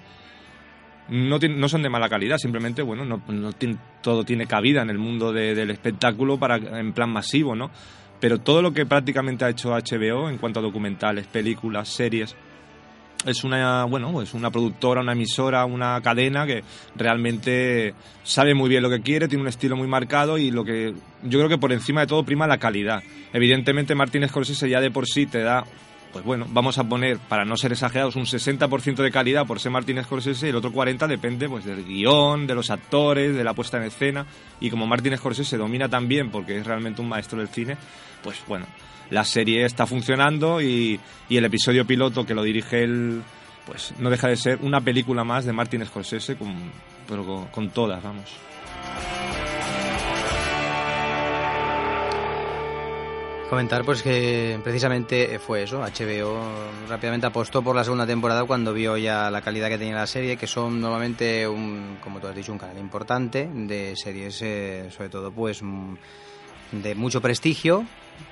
[1.10, 3.22] no, no son de mala calidad, simplemente, bueno, no,
[4.02, 7.72] todo tiene cabida en el mundo de- del espectáculo para en plan masivo, ¿no?
[8.20, 12.36] Pero todo lo que prácticamente ha hecho HBO en cuanto a documentales, películas, series,
[13.26, 16.64] es una, bueno, es una productora, una emisora, una cadena que
[16.96, 17.94] realmente
[18.24, 20.94] sabe muy bien lo que quiere, tiene un estilo muy marcado y lo que
[21.24, 23.02] yo creo que por encima de todo prima la calidad.
[23.34, 25.64] Evidentemente Martin Scorsese ya de por sí te da
[26.12, 29.72] pues bueno, vamos a poner, para no ser exagerados, un 60% de calidad por ser
[29.72, 33.54] Martin Scorsese y el otro 40% depende pues del guion, de los actores, de la
[33.54, 34.26] puesta en escena.
[34.60, 37.78] Y como Martin Scorsese domina también, porque es realmente un maestro del cine,
[38.24, 38.66] pues bueno,
[39.12, 43.22] la serie está funcionando y, el episodio piloto que lo dirige él,
[43.66, 46.36] pues no deja de ser una película más de Martin Scorsese,
[47.08, 48.30] pero con, con todas, vamos.
[53.50, 56.40] Comentar pues que precisamente fue eso, HBO
[56.88, 60.38] rápidamente apostó por la segunda temporada cuando vio ya la calidad que tenía la serie,
[60.38, 65.10] que son normalmente, un, como tú has dicho, un canal importante de series, eh, sobre
[65.10, 65.96] todo pues mm,
[66.74, 67.86] de mucho prestigio,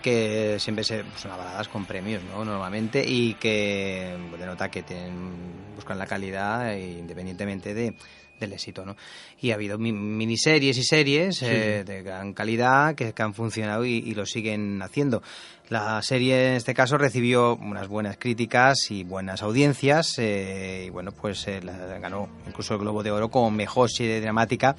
[0.04, 2.46] que siempre se, son avaladas con premios, ¿no?
[2.46, 5.34] Normalmente, y que denota que tienen,
[5.76, 7.96] buscan la calidad eh, independientemente de
[8.40, 8.96] del éxito, ¿no?
[9.42, 13.86] Y ha habido mi- miniseries y series eh, de gran calidad que, que han funcionado
[13.86, 15.24] y, y lo siguen haciendo.
[15.70, 21.12] La serie en este caso recibió unas buenas críticas y buenas audiencias eh, y bueno,
[21.12, 24.76] pues eh, la- ganó incluso el Globo de Oro como mejor serie dramática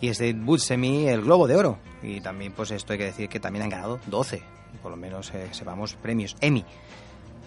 [0.00, 1.78] y es de Buscemi el Globo de Oro.
[2.02, 4.40] Y también pues esto hay que decir que también han ganado 12,
[4.82, 6.64] por lo menos eh, sepamos, premios Emmy,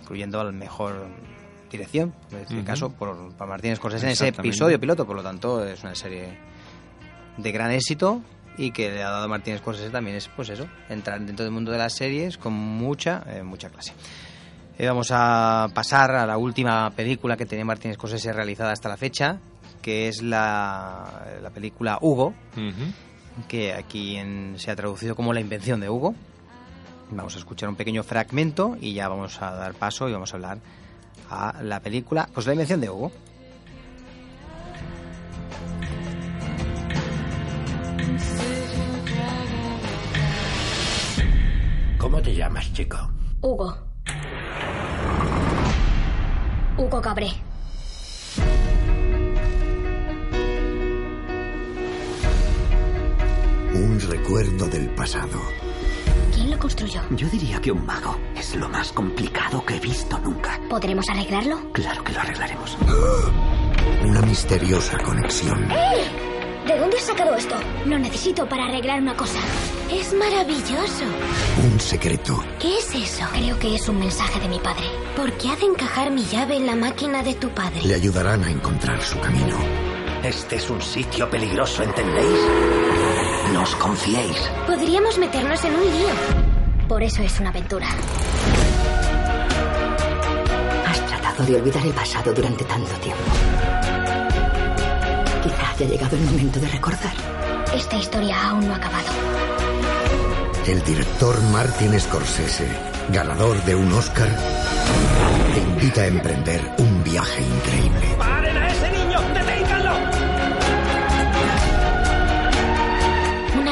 [0.02, 1.08] incluyendo al mejor
[1.72, 5.66] dirección, en este caso por, por Martínez Scorsese en ese episodio piloto, por lo tanto
[5.66, 6.38] es una serie
[7.38, 8.22] de gran éxito
[8.58, 11.54] y que le ha dado a Martínez Scorsese también es pues eso, entrar dentro del
[11.54, 13.94] mundo de las series con mucha, eh, mucha clase.
[14.78, 18.98] Eh, vamos a pasar a la última película que tenía Martínez Scorsese realizada hasta la
[18.98, 19.38] fecha,
[19.82, 22.34] que es la, la película Hugo,
[23.48, 26.14] que aquí en- se ha traducido como La invención de Hugo.
[27.12, 30.36] Vamos a escuchar un pequeño fragmento y ya vamos a dar paso y vamos a
[30.38, 30.58] hablar
[31.32, 33.12] a la película, pues La invención de Hugo.
[41.98, 42.98] ¿Cómo te llamas, chico?
[43.42, 43.78] Hugo.
[46.78, 47.32] Hugo Cabré.
[53.74, 55.40] Un recuerdo del pasado.
[56.42, 57.02] ¿Quién lo construyó?
[57.12, 60.60] Yo diría que un mago es lo más complicado que he visto nunca.
[60.68, 61.72] ¿Podremos arreglarlo?
[61.72, 62.80] Claro que lo arreglaremos.
[64.04, 65.68] Una misteriosa conexión.
[65.68, 67.54] ¿De dónde has sacado esto?
[67.86, 69.38] Lo necesito para arreglar una cosa.
[69.92, 71.06] Es maravilloso.
[71.64, 72.44] Un secreto.
[72.58, 73.24] ¿Qué es eso?
[73.34, 74.86] Creo que es un mensaje de mi padre.
[75.16, 77.84] ¿Por qué ha de encajar mi llave en la máquina de tu padre?
[77.84, 79.60] Le ayudarán a encontrar su camino.
[80.24, 82.40] Este es un sitio peligroso, ¿entendéis?
[83.54, 84.38] No os confiéis.
[84.66, 86.10] Podríamos meternos en un lío.
[86.88, 87.88] Por eso es una aventura.
[90.88, 93.24] Has tratado de olvidar el pasado durante tanto tiempo.
[95.44, 97.14] Quizá haya llegado el momento de recordar.
[97.76, 99.12] Esta historia aún no ha acabado.
[100.66, 102.68] El director Martin Scorsese,
[103.10, 104.30] ganador de un Oscar,
[105.54, 108.41] te invita a emprender un viaje increíble.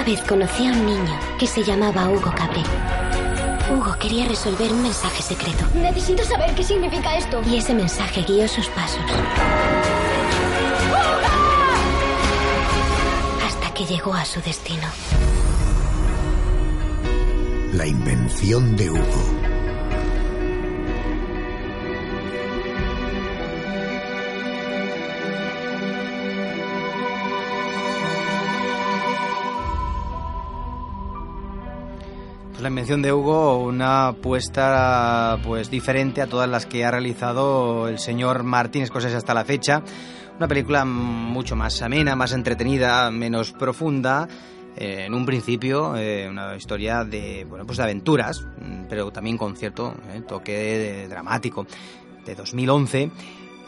[0.10, 2.64] Vez conocí a un niño que se llamaba Hugo Cabré.
[3.72, 5.64] Hugo quería resolver un mensaje secreto.
[5.76, 7.40] Necesito saber qué significa esto.
[7.46, 9.04] Y ese mensaje guió sus pasos.
[13.46, 14.88] Hasta que llegó a su destino.
[17.74, 19.29] La invención de Hugo.
[32.70, 38.44] Invención de Hugo, una apuesta pues diferente a todas las que ha realizado el señor
[38.44, 39.84] Martín Scorsese hasta la fecha.
[40.38, 44.28] Una película mucho más amena, más entretenida, menos profunda.
[44.78, 48.46] Eh, en un principio, eh, una historia de, bueno, pues de aventuras,
[48.88, 51.66] pero también con cierto eh, toque de- dramático,
[52.26, 53.12] de 2011.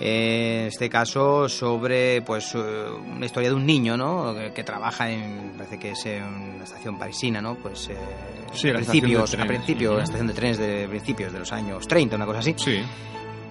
[0.03, 5.53] En este caso sobre pues eh, una historia de un niño no que, trabaja en
[5.55, 7.95] parece que es en una estación parisina no pues eh,
[8.51, 12.15] sí, a principios a principios la estación de trenes de principios de los años 30
[12.15, 12.55] una cosa así.
[12.57, 12.81] Sí.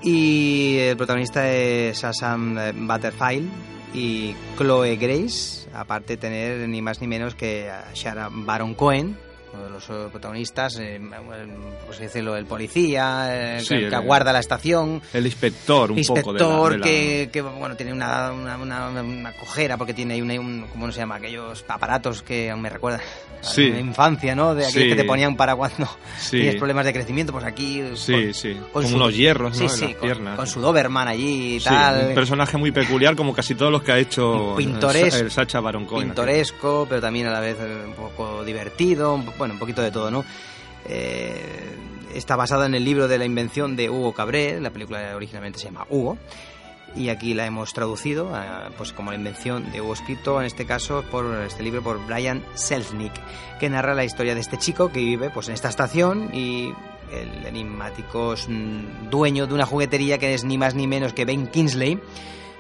[0.03, 3.51] Y el protagonista es Assam Butterfield
[3.95, 9.17] y Chloe Grace aparte de tener ni más ni menos que a Shara Baron Cohen
[9.53, 11.01] uno de los eh, protagonistas, eh,
[11.87, 15.03] pues decirlo, el policía, eh, que, aguarda la estación.
[15.13, 19.77] El inspector, un inspector poco de la, Que, que, bueno, tiene una, una, una, cojera
[19.77, 21.17] porque tiene ahí un, ¿cómo se llama?
[21.17, 23.01] Aquellos aparatos que me recuerdan
[23.41, 23.69] sí.
[23.69, 24.55] a la infancia, ¿no?
[24.55, 24.89] De aquellos sí.
[24.91, 25.89] que te ponían para cuando
[26.31, 27.83] tienes problemas de crecimiento, pues aquí...
[27.95, 29.69] Sí, con, sí, con su, unos hierros, ¿no?
[29.69, 30.37] Sí, sí, en las con, piernas.
[30.37, 32.09] con, su Doberman allí y tal.
[32.09, 35.61] un personaje muy peculiar como casi todos los que ha hecho Pintoresco, el, el Sacha
[35.61, 36.09] Baron Cohen.
[36.09, 40.11] Pintoresco, pero también a la vez un poco divertido, un, bueno, un poquito de todo,
[40.11, 40.23] ¿no?
[40.87, 41.75] Eh,
[42.15, 45.65] está basada en el libro de la invención de Hugo Cabré, la película originalmente se
[45.65, 46.19] llama Hugo,
[46.95, 50.67] y aquí la hemos traducido eh, pues como la invención de Hugo, escrito en este
[50.67, 53.15] caso por este libro por Brian Selznick,
[53.59, 56.75] que narra la historia de este chico que vive pues en esta estación y
[57.11, 58.35] el enigmático
[59.11, 61.99] dueño de una juguetería que es ni más ni menos que Ben Kingsley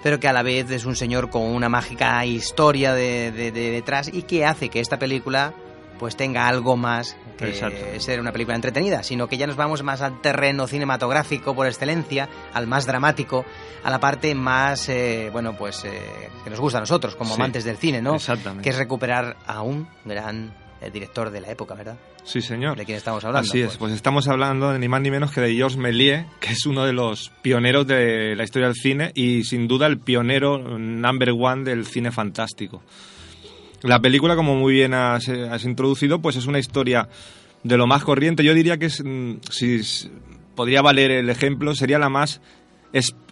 [0.03, 4.23] pero que a la vez es un señor con una mágica historia de detrás y
[4.23, 5.55] que hace que esta película
[6.01, 7.79] pues tenga algo más que Exacto.
[8.01, 12.29] ser una película entretenida, sino que ya nos vamos más al terreno cinematográfico por excelencia,
[12.55, 13.45] al más dramático,
[13.85, 16.01] a la parte más, eh, bueno, pues eh,
[16.43, 18.17] que nos gusta a nosotros como Sí, amantes del cine, ¿no?
[18.17, 18.65] exactamente.
[18.65, 21.97] Que es recuperar a un gran eh, director de la época, ¿verdad?
[22.25, 22.77] Sí, señor.
[22.79, 23.49] ¿De quién estamos hablando?
[23.49, 26.53] Así es, pues estamos hablando de ni más ni menos que de Georges Méliès, que
[26.53, 30.59] es uno de los pioneros de la historia del cine y sin duda el pionero
[30.59, 32.83] number one del cine fantástico.
[33.83, 37.09] La película, como muy bien has, eh, has introducido, pues es una historia
[37.63, 38.45] de lo más corriente.
[38.45, 39.81] Yo diría que mm, si
[40.55, 42.41] podría valer el ejemplo, sería la más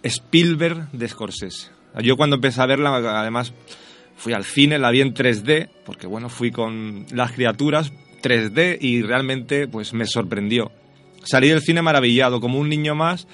[0.02, 1.70] Spielberg de Scorsese.
[2.02, 3.52] Yo cuando empecé a verla, además
[4.16, 9.02] fui al cine, la vi en 3D, porque bueno, fui con las criaturas 3D y
[9.02, 10.70] realmente pues me sorprendió.
[11.24, 13.26] Salí del cine maravillado, como un niño más,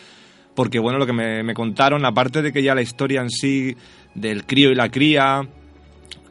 [0.54, 3.76] porque bueno, lo que me, me contaron, aparte de que ya la historia en sí
[4.14, 5.46] del crío y la cría,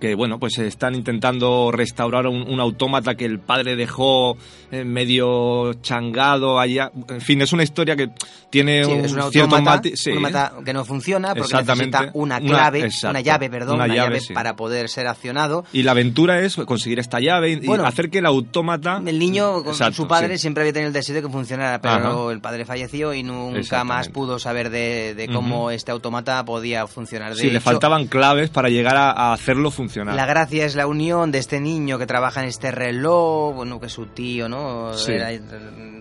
[0.04, 4.36] que bueno, pues están intentando restaurar un, un autómata que el padre dejó
[4.70, 6.92] eh, medio changado allá.
[7.08, 8.10] En fin, es una historia que
[8.50, 9.56] tiene Sí, un, es un cierto
[9.96, 10.10] sí.
[10.12, 11.98] un autómata que no funciona porque Exactamente.
[11.98, 13.20] necesita una clave, una, exacto.
[13.22, 14.34] llave, perdón, Una una, llave, llave, sí.
[14.34, 15.64] para poder ser accionado.
[15.72, 19.02] Y la aventura es conseguir esta llave y, Bueno, hacer que el autómata...
[19.06, 21.94] El niño, con Exacto, su padre, siempre había tenido el deseo de que funcionara, pero
[22.26, 22.32] Ajá.
[22.34, 27.36] el padre falleció y nunca más pudo saber de, de cómo este autómata podía funcionar.
[27.36, 29.93] De Sí, le hecho, faltaban claves para llegar a, a hacerlo funcionar.
[30.16, 33.90] La gracia es la unión de este niño que trabaja en este reloj, bueno, que
[33.90, 34.94] su tío, ¿no?
[34.94, 35.14] Sí.
[35.14, 35.30] Era-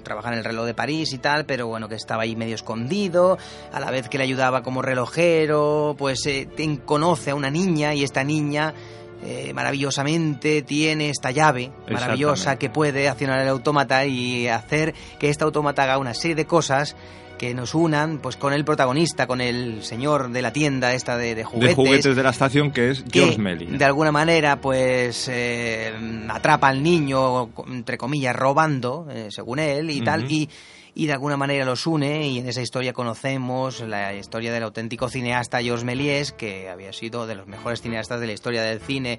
[0.03, 3.39] trabaja en el reloj de París y tal, pero bueno, que estaba ahí medio escondido,
[3.73, 6.49] a la vez que le ayudaba como relojero, pues eh,
[6.85, 8.75] conoce a una niña y esta niña
[9.25, 15.45] eh, maravillosamente tiene esta llave maravillosa que puede accionar el autómata y hacer que este
[15.45, 16.97] autómata haga una serie de cosas
[17.39, 21.31] que nos unan pues con el protagonista, con el señor de la tienda esta de,
[21.31, 23.79] de de juguetes juguetes de la estación que es George Méliès.
[23.79, 25.93] de alguna manera pues eh,
[26.29, 30.49] atrapa al niño entre comillas robando eh, según él y tal y
[30.95, 35.09] y de alguna manera los une y en esa historia conocemos la historia del auténtico
[35.09, 39.19] cineasta Georges Méliès que había sido de los mejores cineastas de la historia del cine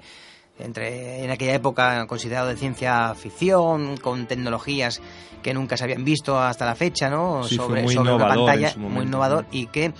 [0.58, 5.02] entre en aquella época considerado de ciencia ficción con tecnologías
[5.42, 8.28] que nunca se habían visto hasta la fecha no Sí, fue sobre muy sobre una
[8.28, 9.48] pantalla muy innovador ¿no?
[9.50, 9.92] y que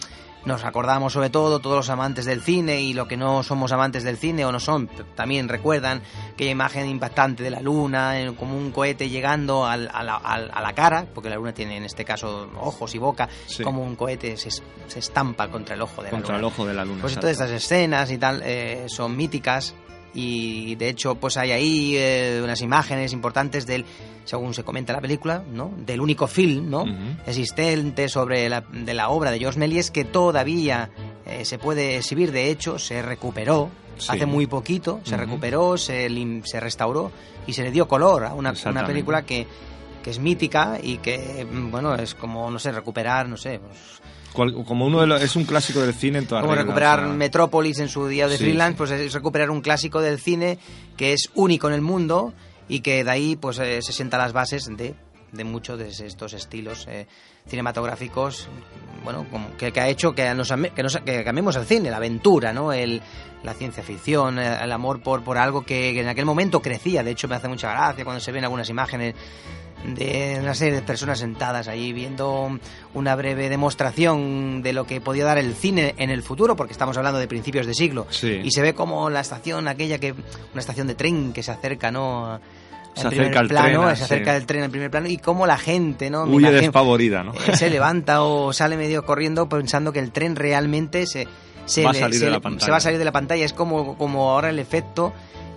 [0.44, 4.02] nos acordamos sobre todo todos los amantes del cine y los que no somos amantes
[4.04, 6.02] del cine o no son también recuerdan
[6.34, 10.60] aquella imagen impactante de la luna en- como un cohete llegando al- a, la, a
[10.60, 13.62] la cara porque la luna tiene en este caso ojos y boca Sí.
[13.62, 16.54] como un cohete se, es- se estampa contra el ojo de Contra la el luna
[16.54, 17.00] ojo de la luna.
[17.00, 17.20] pues exacto.
[17.28, 19.74] todas estas escenas y tal eh, son míticas
[20.14, 23.84] y de hecho pues hay ahí eh, unas imágenes importantes del
[24.24, 26.84] según se comenta en la película no del único film no
[27.26, 30.90] existente sobre la, de la obra de Georges Méliès que todavía
[31.26, 32.32] eh, se puede exhibir.
[32.32, 34.08] De hecho se recuperó Sí.
[34.10, 36.08] hace muy poquito se recuperó se,
[36.42, 37.12] se restauró
[37.46, 39.46] y se le dio color a una, una película que
[40.02, 44.02] que es mítica y que mm, bueno es como no sé recuperar no sé pues,
[44.34, 46.98] Cual- como uno de los, es un clásico del cine en toda como regla, recuperar
[47.00, 50.18] o sea, Metrópolis en su día de Sí, freelance, pues es recuperar un clásico del
[50.20, 50.58] cine
[50.96, 52.34] que es único en el mundo
[52.68, 54.94] y que de ahí pues eh, se sientan las bases de
[55.34, 57.06] de muchos de estos estilos eh,
[57.46, 58.48] cinematográficos,
[59.02, 61.96] bueno, como que, que ha hecho que, nos, que, nos- que cambiemos el cine, la
[61.98, 62.72] aventura, ¿no?
[62.72, 63.02] El,
[63.42, 67.02] la ciencia ficción, eh, el amor por, por algo que, en aquel momento crecía.
[67.02, 69.14] De hecho, me hace mucha gracia cuando se ven algunas imágenes
[69.84, 72.58] de una serie de personas sentadas ahí viendo
[72.94, 76.96] una breve demostración de lo que podía dar el cine en el futuro, porque estamos
[76.96, 78.40] hablando de principios de siglo, Sí.
[78.42, 81.90] y se ve como la estación aquella que una estación de tren que se acerca,
[81.90, 82.40] ¿no?
[82.94, 84.04] Se En acerca plano, tren, se sí.
[84.04, 86.22] acerca el tren en primer plano y cómo la gente, ¿no?
[86.24, 87.32] Huye imagino- despavorida, ¿no?
[87.34, 91.26] eh, se levanta o sale medio corriendo pensando que el tren realmente se,
[91.66, 92.64] se, Va a le- salir se de la le- pantalla.
[92.64, 93.44] se va a salir de la pantalla.
[93.44, 95.12] Es como, como ahora el efecto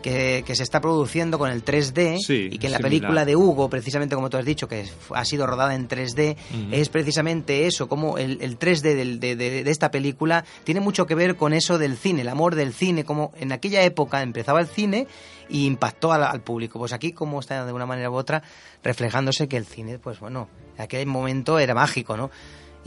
[0.08, 2.82] que, que se está produciendo con el 3D Sí, y que en la similar.
[2.82, 6.68] película de Hugo, precisamente como tú has dicho, que ha sido rodada en 3D, Ujú.
[6.72, 11.06] es precisamente eso, como el, el 3D del- de, de- de esta película tiene mucho
[11.06, 14.60] que ver con eso del cine, el amor del cine, como en aquella época empezaba
[14.62, 15.08] el cine
[15.50, 16.80] y impactó al, al público.
[16.80, 18.44] Pues aquí como está de una manera u otra
[18.84, 20.48] reflejándose que el cine, pues bueno,
[20.78, 22.30] en aquel momento era mágico, ¿no?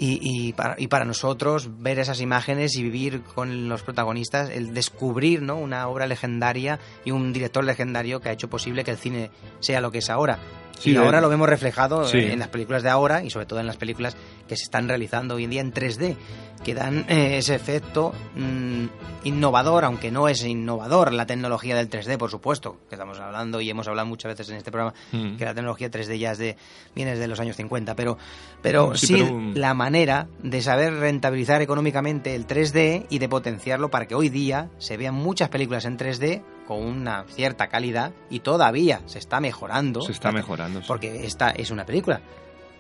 [0.03, 4.73] Y, y, para, y para nosotros ver esas imágenes y vivir con los protagonistas, el
[4.73, 5.57] descubrir ¿no?
[5.57, 9.83] una obra legendaria y un director legendario que ha hecho posible que el cine sea
[9.83, 10.39] lo que es ahora.
[10.79, 12.17] Sí, y ahora lo vemos reflejado Sí.
[12.17, 14.17] en las películas de ahora y sobre todo en las películas
[14.49, 16.17] que se están realizando hoy en día en 3D,
[16.65, 18.85] que dan eh, ese efecto mm,
[19.25, 23.71] innovador, aunque no es innovador la tecnología del 3D, por supuesto, que estamos hablando y
[23.71, 25.37] hemos hablado muchas veces en este programa Mm.
[25.37, 26.57] que la tecnología 3D ya es de
[26.95, 28.19] viene desde los años 50, pero
[28.63, 33.91] pero Sí, sí, pero, la manera de saber rentabilizar económicamente el 3D y de potenciarlo
[33.91, 38.41] para que hoy día se vean muchas películas en 3D con una cierta calidad y
[38.41, 40.03] todavía se está mejorando.
[40.03, 40.81] Se está mejorando.
[40.81, 40.85] sí.
[40.87, 42.21] Porque esta es una película.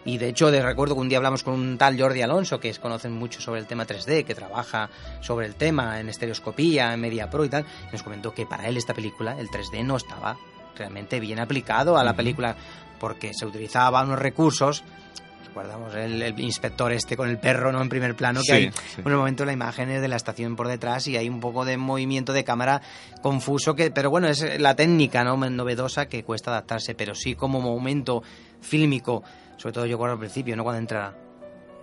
[0.05, 2.70] Y de hecho, de recuerdo que un día hablamos con un tal Jordi Alonso, que
[2.70, 4.88] es, conocen mucho sobre el tema 3D, que trabaja
[5.20, 8.66] sobre el tema en estereoscopía, en Media Pro y tal, y nos comentó que para
[8.68, 10.38] él esta película, el 3D no estaba
[10.76, 12.16] realmente bien aplicado a la Ujú.
[12.16, 12.57] película,
[12.98, 14.82] porque se utilizaban unos recursos.
[15.48, 17.82] Recordamos el, el inspector este con el perro, ¿no?
[17.82, 19.01] En primer plano, que Sí, hay sí.
[19.05, 21.64] en un momento la imagen es de la estación por detrás y hay un poco
[21.64, 22.80] de movimiento de cámara
[23.20, 27.61] confuso, que pero bueno, es la técnica no novedosa que cuesta adaptarse, pero sí como
[27.61, 28.22] momento
[28.61, 29.24] fílmico,
[29.61, 30.62] sobre todo yo recuerdo al principio, ¿no?
[30.64, 31.14] Cuando entra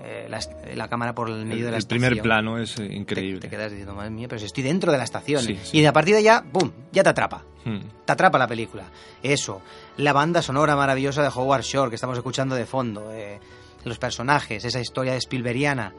[0.04, 0.40] eh, la,
[0.76, 2.02] la cámara por el medio El, de la el estación.
[2.02, 3.40] primer plano es eh, Te, increíble.
[3.40, 5.42] te quedas diciendo, madre mía, pero si estoy dentro de la estación.
[5.44, 5.78] Sí, sí.
[5.80, 6.72] Y a partir de allá, ¡pum!
[6.92, 7.44] Ya te atrapa.
[7.66, 7.80] Mm.
[8.06, 8.86] Te atrapa la película.
[9.22, 9.62] Eso.
[9.98, 13.12] La banda sonora maravillosa de Howard Shore que estamos escuchando de fondo.
[13.14, 13.40] eh,
[13.86, 15.94] los personajes, esa historia Spielbergiana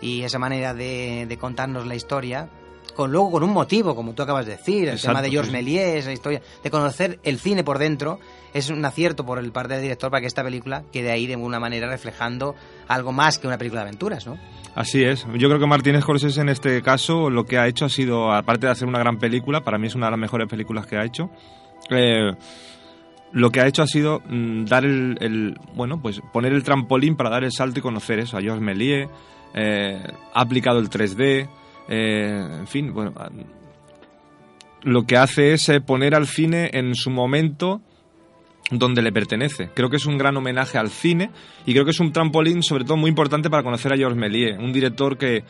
[0.00, 2.48] y esa manera de, de contarnos la historia.
[2.94, 5.50] Con, luego con un motivo, como tú acabas de decir, el Exacto, tema de George
[5.50, 5.56] sí.
[5.56, 8.20] Méliès, esa historia, de conocer el cine por dentro,
[8.52, 11.34] es un acierto por el parte del director para que esta película quede ahí de
[11.34, 12.54] alguna manera reflejando
[12.86, 14.38] algo más que una película de aventuras, ¿no?
[14.76, 15.26] Así es.
[15.34, 18.66] Yo creo que Martin Scorsese en este caso lo que ha hecho ha sido, aparte
[18.66, 21.04] de hacer una gran película, para mí es una de las mejores películas que ha
[21.04, 21.30] hecho,
[21.90, 22.30] eh,
[23.32, 27.16] lo que ha hecho ha sido mm, dar el, el- bueno, pues poner el trampolín
[27.16, 28.36] para dar el salto y conocer eso.
[28.36, 29.08] A Georges Méliès,
[29.54, 30.00] eh,
[30.32, 31.48] ha aplicado el 3D,
[31.88, 33.30] eh, en fin, bueno, a-
[34.82, 37.80] lo que hace es eh, poner al cine en su momento
[38.70, 39.70] donde le pertenece.
[39.74, 41.30] Creo que es un gran homenaje al cine
[41.66, 44.58] y creo que es un trampolín sobre todo muy importante para conocer a Georges Méliès,
[44.58, 45.44] un director que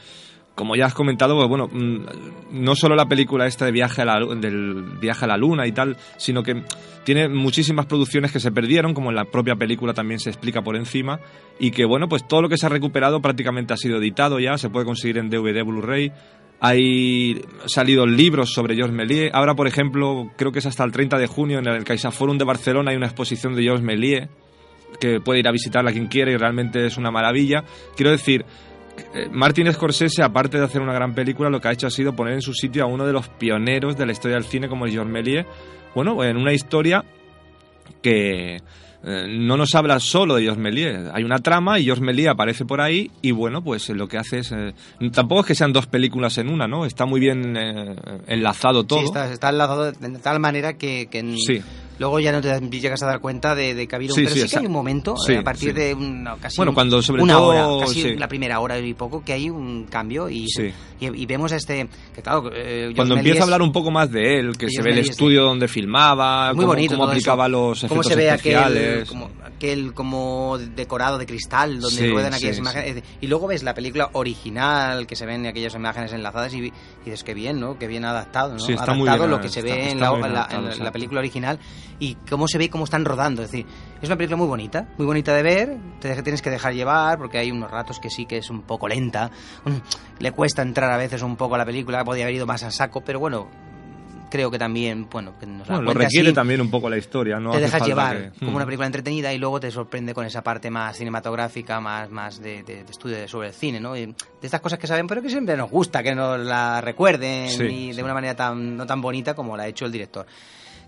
[0.54, 4.04] como ya has comentado, pues bueno, mm, no solo la película esta de viaje a
[4.04, 6.62] la, del viaje a la luna y tal, sino que
[7.04, 10.76] tiene muchísimas producciones que se perdieron, como en la propia película también se explica por
[10.76, 11.20] encima,
[11.58, 14.56] y que bueno, pues todo lo que se ha recuperado prácticamente ha sido editado ya,
[14.56, 16.12] se puede conseguir en DVD, Blu-ray,
[16.60, 19.34] hay salido libros sobre Georges Méliès.
[19.34, 22.44] Ahora, por ejemplo, creo que es hasta el 30 de junio en el CaixaForum de
[22.44, 24.28] Barcelona hay una exposición de Georges Méliès
[25.00, 27.64] que puede ir a visitarla quien quiere y realmente es una maravilla.
[27.96, 28.46] Quiero decir,
[29.32, 32.34] Martin Scorsese, aparte de hacer una gran película, lo que ha hecho ha sido poner
[32.34, 34.92] en su sitio a uno de los pioneros de la historia del cine como es
[34.92, 35.46] Georges Méliès.
[35.94, 37.04] Bueno, en una historia
[38.02, 38.56] que
[39.06, 41.10] eh, no nos habla solo de Georges Méliès.
[41.12, 44.18] Hay una trama y Georges Méliès aparece por ahí y bueno, pues eh, lo que
[44.18, 44.52] hace es...
[44.52, 44.74] eh,
[45.12, 46.84] tampoco es que sean dos películas en una, ¿no?
[46.86, 49.00] Está muy bien eh, enlazado todo.
[49.00, 51.62] Sí, está, está enlazado de tal manera que, que en- Sí.
[51.98, 54.26] Luego ya no te llegas a dar cuenta de, de que ha habido Sí, un...
[54.26, 56.74] Pero sí, sí, que hay un momento, sí, eh, a partir de una, casi Bueno,
[56.74, 60.28] cuando sobre una todo, hora, casi la primera hora y poco, que hay un cambio
[60.28, 60.46] y,
[61.00, 61.88] y, y vemos a este...
[62.14, 64.90] Que claro, eh, Cuando empieza a hablar un poco más de él, que se ve
[64.90, 67.52] el estudio donde filmaba, muy cómo, bonito cómo aplicaba eso.
[67.52, 69.02] los cómo efectos se ve especiales.
[69.02, 73.74] aquel como, aquel como decorado de cristal donde ruedan aquellas imágenes y luego ves la
[73.74, 76.72] película original que se ven aquellas imágenes enlazadas y, y
[77.04, 78.58] dices que bien no que bien adaptado ¿no?
[78.58, 81.58] Sí, está adaptado muy bien, lo que se ve en, la, en película original
[81.98, 83.66] y cómo se ve y cómo están rodando es decir
[84.02, 87.38] es una película muy bonita muy bonita de ver te tienes que dejar llevar porque
[87.38, 89.30] hay unos ratos que sí que es un poco lenta
[90.18, 92.70] le cuesta entrar a veces un poco a la película podía haber ido más a
[92.70, 93.48] saco pero bueno
[94.30, 96.96] creo que también, bueno, que nos la Bueno, lo requiere así, también un poco la
[96.96, 97.52] historia, ¿no?
[97.52, 98.56] te dejas llevar que- como Mm.
[98.56, 102.64] una película entretenida y luego te sorprende con esa parte más cinematográfica, más, más de,
[102.64, 103.96] de- de estudio sobre el cine, ¿no?
[103.96, 107.48] Y de estas cosas que saben, pero que siempre nos gusta que nos la recuerden
[107.48, 108.02] Sí, y de sí.
[108.02, 110.26] una manera tan, no tan bonita como la ha hecho el director.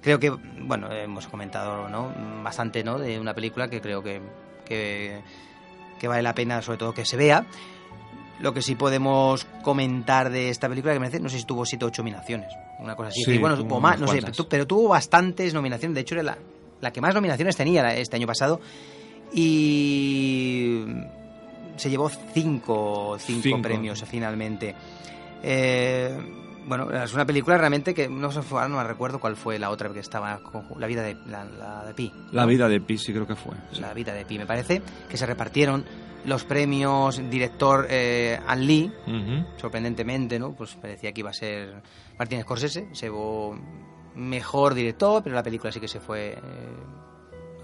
[0.03, 2.13] Creo que, bueno, hemos comentado ¿no?
[2.43, 2.99] bastante ¿no?
[2.99, 4.21] de una película que creo que,
[4.65, 5.21] que,
[5.99, 7.45] que vale la pena sobre todo que se vea.
[8.39, 11.85] Lo que sí podemos comentar de esta película que merece, no sé si tuvo 7
[11.87, 13.23] o 8 nominaciones, una cosa así.
[13.25, 16.39] Sí, Y bueno, tuvo más, no sé, pero tuvo bastantes nominaciones, de hecho era la,
[16.83, 18.61] la que más nominaciones tenía este año pasado
[19.33, 20.85] y
[21.77, 23.63] se llevó 5 cinco, Cinco.
[23.63, 24.75] premios finalmente.
[25.43, 26.17] Eh,
[26.67, 29.71] bueno, es una película realmente que no sé, ahora no me recuerdo cuál fue la
[29.71, 30.41] otra que estaba
[30.79, 32.13] la vida de la, la de Pi.
[32.33, 33.55] La vida de Pi, sí creo que fue.
[33.73, 33.81] sí.
[33.81, 35.85] La vida de Pi, me parece, que se repartieron
[36.25, 38.93] los premios director eh, An Lee,
[39.59, 40.53] sorprendentemente, ¿no?
[40.55, 41.83] Pues parecía que iba a ser
[42.19, 43.57] Martin Scorsese, se llevó
[44.17, 46.41] mejor director, pero la película sí que se fue, eh,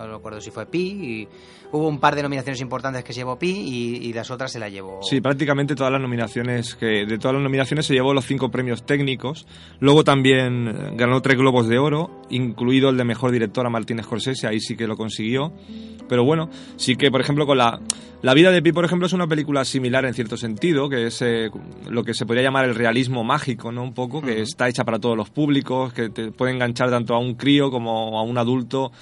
[0.07, 1.29] no recuerdo si fue Pi, y
[1.73, 4.59] hubo un par de nominaciones importantes que se llevó Pi y, y las otras se
[4.59, 5.01] la llevó...
[5.03, 8.85] Sí, prácticamente todas las nominaciones que de todas las nominaciones se llevó los cinco premios
[8.85, 9.47] técnicos.
[9.81, 14.03] Luego también eh, ganó tres globos de oro, incluido el de mejor director a Martín
[14.03, 15.53] Scorsese, ahí sí que lo consiguió.
[16.09, 17.81] Pero bueno, sí que por ejemplo con la
[18.23, 21.21] la vida de Pi, por ejemplo, es una película similar en cierto sentido, que es
[21.23, 21.51] eh,
[21.91, 23.83] lo que se podría llamar el realismo mágico, ¿no?
[23.83, 24.43] Un poco, que Ujú.
[24.43, 28.17] está hecha para todos los públicos, que te puede enganchar tanto a un crío como
[28.17, 28.93] a un adulto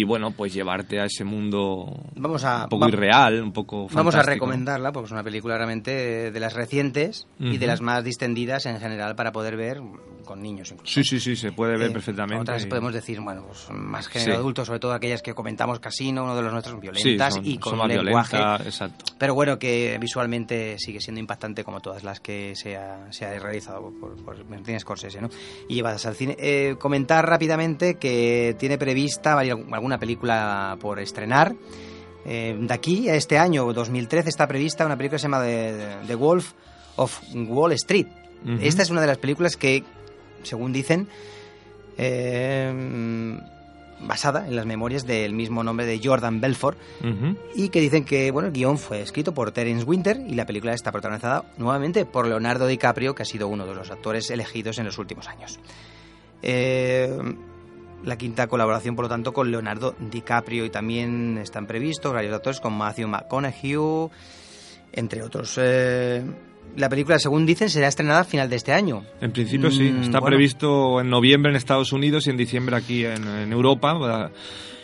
[0.00, 3.88] y bueno, pues llevarte a ese mundo Vamos a, un poco va- irreal, un poco
[3.88, 4.30] Vamos a fantástico.
[4.46, 8.78] recomendarla porque es una película realmente de las recientes y de las más distendidas en
[8.78, 9.80] general para poder ver
[10.24, 10.92] con niños incluso.
[10.92, 12.42] Sí, sí, sí, se puede ver Eh, perfectamente.
[12.42, 14.36] Otras y- podemos decir, bueno, pues más género Sí.
[14.38, 17.60] adulto, sobre todo aquellas que comentamos Casino, uno de los nuestros, violentas son- y son
[17.60, 18.36] con más lenguaje.
[18.36, 19.04] violentas, exacto.
[19.18, 23.38] Pero bueno, que visualmente sigue siendo impactante como todas las que se ha, se ha
[23.38, 25.30] realizado por, por Martin Scorsese, ¿no?
[25.68, 26.36] Y llevadas al cine.
[26.38, 31.54] Eh, comentar rápidamente que tiene prevista vari- alguna película por estrenar.
[32.26, 36.06] Eh, de aquí a este año, 2013, está prevista una película que se llama The,
[36.06, 36.52] The Wolf
[36.96, 38.06] of Wall Street.
[38.60, 39.82] Esta es una de las películas que,
[40.44, 41.08] según dicen,
[41.96, 43.40] eh,
[44.00, 46.78] basada en las memorias del mismo nombre de Jordan Belfort,
[47.56, 50.72] y que dicen que bueno el guion fue escrito por Terence Winter y la película
[50.72, 54.84] está protagonizada nuevamente por Leonardo DiCaprio, que ha sido uno de los actores elegidos en
[54.84, 55.58] los últimos años.
[56.42, 57.10] Eh,
[58.04, 62.60] la quinta colaboración, por lo tanto, con Leonardo DiCaprio y también están previstos varios actores
[62.60, 64.08] con Matthew McConaughey,
[64.92, 65.58] entre otros.
[65.60, 66.22] Eh,
[66.76, 69.02] la película, según dicen, será estrenada a final de este año.
[69.20, 70.36] En principio sí, Mm, está bueno.
[70.36, 73.94] previsto en noviembre en Estados Unidos y en diciembre aquí en, en Europa.
[73.98, 74.30] ¿verdad?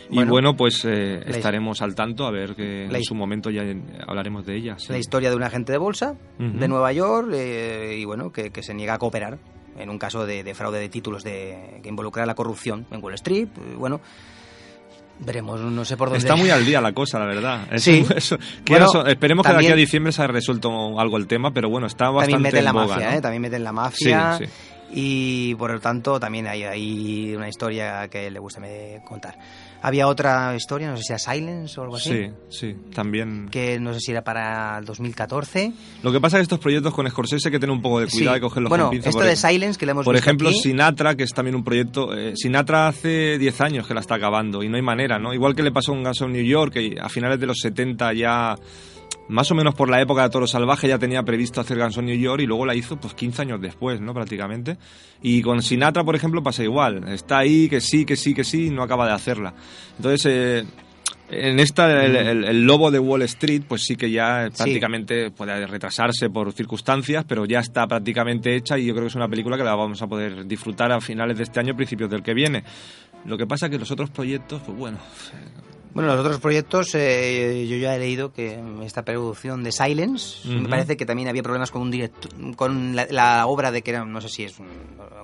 [0.09, 0.31] Y Bueno.
[0.31, 3.63] bueno, pues eh, estaremos al tanto a ver que en su momento ya
[4.07, 4.75] hablaremos de ella.
[4.77, 4.91] sí.
[4.91, 8.61] La historia de un agente de bolsa de Nueva York eh, y bueno, que, que
[8.61, 9.39] se niega a cooperar
[9.77, 13.13] en un caso de, de fraude de títulos de, que involucra la corrupción en Wall
[13.15, 13.47] Street.
[13.57, 14.01] eh, Bueno,
[15.19, 16.19] veremos, no sé por dónde.
[16.19, 17.67] Está muy al día la cosa, la verdad.
[17.77, 18.05] Sí.
[18.15, 21.69] eso- Bueno, esperemos que de aquí a diciembre se haya resuelto algo el tema, pero
[21.69, 23.17] bueno, está bastante También meten la boga, mafia, ¿no?
[23.17, 23.21] ¿eh?
[23.21, 24.37] También meten la mafia.
[24.37, 24.51] Sí, sí.
[24.97, 28.61] Y por lo tanto también hay, hay una historia que le gusta
[29.03, 29.37] contar.
[29.87, 32.09] Había otra historia, no sé si era Silence o algo así.
[32.09, 33.49] Sí, sí, también.
[33.51, 35.73] Que no sé si era para el 2014.
[36.01, 38.07] Lo que pasa es que estos proyectos con Scorsese hay que tener un poco de
[38.07, 38.37] cuidado Sí.
[38.39, 39.09] y cogerlos Bueno, con pinzas.
[39.13, 40.57] esto de Silence, que lo hemos Por visto ejemplo, aquí.
[40.59, 42.17] Sinatra, que es también un proyecto...
[42.17, 45.35] eh, Sinatra hace 10 años que la está acabando y no hay manera, ¿no?
[45.35, 48.11] Igual que le pasó a un N' New York, que a finales de los 70
[48.13, 48.55] ya...
[49.27, 52.05] Más o menos por la época de Toro Salvaje ya tenía previsto hacer Guns N'
[52.05, 54.13] New York y luego la hizo pues 15 años después, ¿no?
[54.13, 54.77] Prácticamente.
[55.21, 57.07] Y con Sinatra, por ejemplo, pasa igual.
[57.07, 59.53] Está ahí, que sí, que sí, que sí, y no acaba de hacerla.
[59.97, 60.25] Entonces...
[60.27, 60.63] eh,
[61.27, 65.65] en esta, el, el- el lobo de Wall Street, pues sí que ya prácticamente puede
[65.65, 69.57] retrasarse por circunstancias, pero ya está prácticamente hecha y yo creo que es una película
[69.57, 72.63] que la vamos a poder disfrutar a finales de este año, principios del que viene.
[73.25, 74.99] Lo que pasa que los otros proyectos, pues bueno,
[75.95, 80.67] Bueno, los otros proyectos, eh, yo ya he leído que esta producción de Silence, me
[80.69, 84.03] parece que también había problemas con un director, con la, la obra de que era,
[84.03, 84.67] no sé si es un,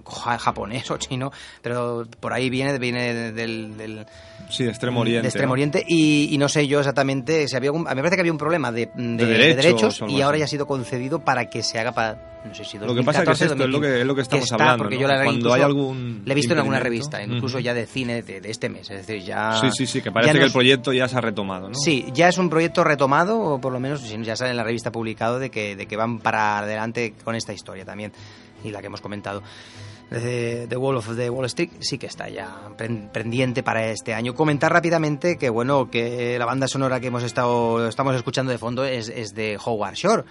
[0.07, 1.29] ja- japonés o chino,
[1.61, 4.05] pero por ahí viene, viene del, del
[4.49, 5.23] sí, de Extremo Oriente.
[5.23, 5.53] de Extremo ¿no?
[5.53, 8.37] Oriente y, y no sé yo exactamente si había un- me parece que había un
[8.37, 9.55] problema de, de- de derechos
[9.99, 12.77] derechos, y ahora ya ha sido concedido para que se haga para no sé si
[12.79, 14.55] Lo que pasa que es 2014, esto, es lo que, es lo que estamos está,
[14.55, 14.83] hablando.
[14.83, 15.01] porque ¿no?
[15.01, 16.21] yo la Cuando hay algún.
[16.25, 17.63] le he visto en alguna revista incluso ujú.
[17.65, 20.33] ya de cine de, de este mes es decir ya Sí, sí, sí, que parece
[20.33, 21.75] que nos- el proyecto ya se ha retomado, ¿no?
[21.75, 24.91] Sí, ya es un proyecto retomado, o por lo menos ya sale en la revista
[24.91, 28.11] publicado de que, de que van para adelante con esta historia también,
[28.63, 29.41] y la que hemos comentado.
[30.09, 34.13] De The Wall of the Wall Street sí que está ya pen- pendiente para este
[34.13, 34.33] año.
[34.33, 38.83] Comentar rápidamente que bueno, que la banda sonora que hemos estado estamos escuchando de fondo
[38.83, 40.23] es, es de Howard Shore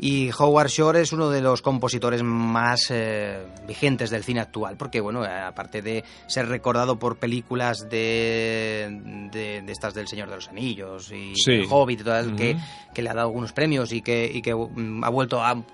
[0.00, 5.00] Y Howard Shore es uno de los compositores más eh, vigentes del cine actual, porque,
[5.00, 10.36] bueno, eh, aparte de ser recordado por películas de, de, de estas del Señor de
[10.36, 11.50] los Anillos y Sí.
[11.52, 12.36] El Hobbit Ujú.
[12.36, 12.56] que,
[12.94, 15.64] que le ha dado algunos premios y que, y que mm, ha vuelto a, a-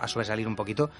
[0.00, 0.90] a sobresalir un poquito,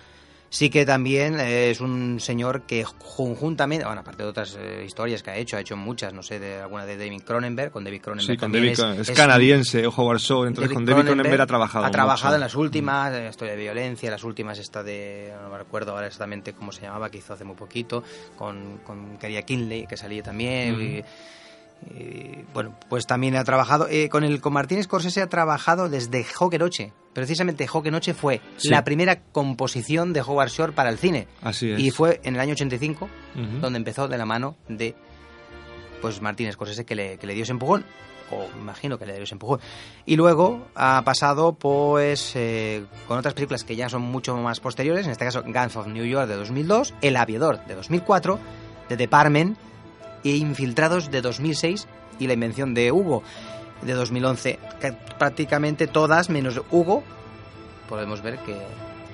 [0.50, 2.84] sí que también eh, es un señor que
[3.16, 6.38] conjuntamente, bueno, aparte de otras eh, historias que ha hecho, ha hecho muchas, no sé,
[6.38, 10.18] de alguna de David Cronenberg, con David Cronenberg Sí, con también David, es, canadiense, Howard
[10.18, 12.36] Shore, entonces con David Cronenberg ha trabajado Ha trabajado mucho.
[12.36, 15.92] en las últimas, en la historia de violencia, las últimas esta de, no me recuerdo
[15.92, 18.02] ahora exactamente cómo se llamaba, que hizo hace muy poquito,
[18.36, 20.80] con, con Keria Kinley, que salía también.
[20.80, 21.04] Y-
[21.94, 26.24] y, bueno, pues también ha trabajado, eh, con el con Martín Scorsese ha trabajado desde
[26.24, 26.92] Joque Noche.
[27.12, 28.68] Precisamente Joque Noche fue Sí.
[28.68, 31.26] la primera composición de Howard Shore para el cine.
[31.42, 31.80] Así es.
[31.80, 33.58] Y fue en el año 85 Ujú.
[33.60, 34.94] donde empezó de la mano de
[36.00, 37.84] pues Martín Scorsese que le, que le dio ese empujón
[38.30, 39.58] o imagino que le dio ese empujón
[40.06, 45.06] y luego ha pasado pues eh, con otras películas que ya son mucho más posteriores
[45.06, 48.38] en este caso Guns of New York de 2002 El Aviador de 2004
[48.88, 49.58] The Department
[50.24, 51.86] e Infiltrados de 2006
[52.18, 53.22] y La Invención de Hugo
[53.82, 57.04] de 2011 que prácticamente todas menos Hugo
[57.88, 58.56] podemos ver que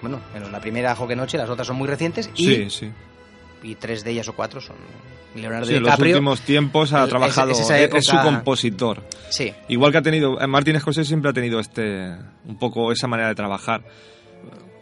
[0.01, 2.93] bueno menos la primera Joque Noche las otras son muy recientes y Sí, sí.
[3.63, 4.77] y tres de ellas o cuatro son
[5.35, 6.15] Leonardo Sí, en los DiCaprio.
[6.15, 9.03] últimos tiempos ha trabajado, es su compositor.
[9.31, 9.53] Sí.
[9.69, 12.15] Igual que ha tenido, eh, Martin Scorsese siempre ha tenido este,
[12.47, 13.83] un poco esa manera de trabajar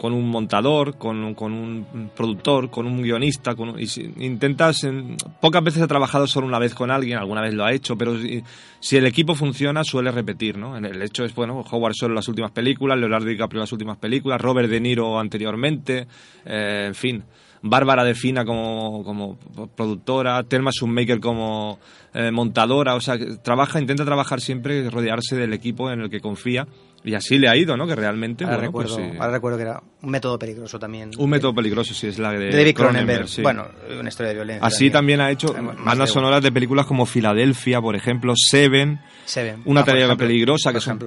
[0.03, 3.87] con un montador, con, un- con un productor, con un guionista, con y
[4.19, 7.73] intentas, en- pocas veces ha trabajado solo una vez con alguien, alguna vez lo ha
[7.73, 8.43] hecho, pero si,
[8.81, 10.77] si el equipo funciona suele repetir, ¿no?
[10.77, 13.73] En El hecho es, bueno, Howard Shore en las últimas películas, Leonardo DiCaprio en las
[13.73, 16.09] últimas películas, Robert De Niro anteriormente,
[16.45, 17.23] eh, en fin.
[17.65, 19.39] Bárbara de Fina como, como
[19.77, 21.79] productora, Thelma Schoonmaker como
[22.13, 26.67] eh, montadora, o sea, trabaja, intenta trabajar siempre, rodearse del equipo en el que confía,
[27.05, 27.87] y así le ha ido, ¿no?
[27.87, 29.17] Que realmente, Ahora, bueno, recuerdo, pues sí.
[29.19, 31.11] ahora recuerdo que era un método peligroso también.
[31.19, 33.29] Un método peligroso, sí, es la de, David Cronenberg.
[33.29, 33.43] sí.
[33.43, 33.67] Bueno,
[33.99, 34.67] una historia de violencia.
[34.67, 39.63] Así también ha hecho bandas de sonoras de películas como Filadelfia, por ejemplo, Seven, Seven.
[39.65, 40.99] Una Ah, tarea ejemplo, peligrosa, que son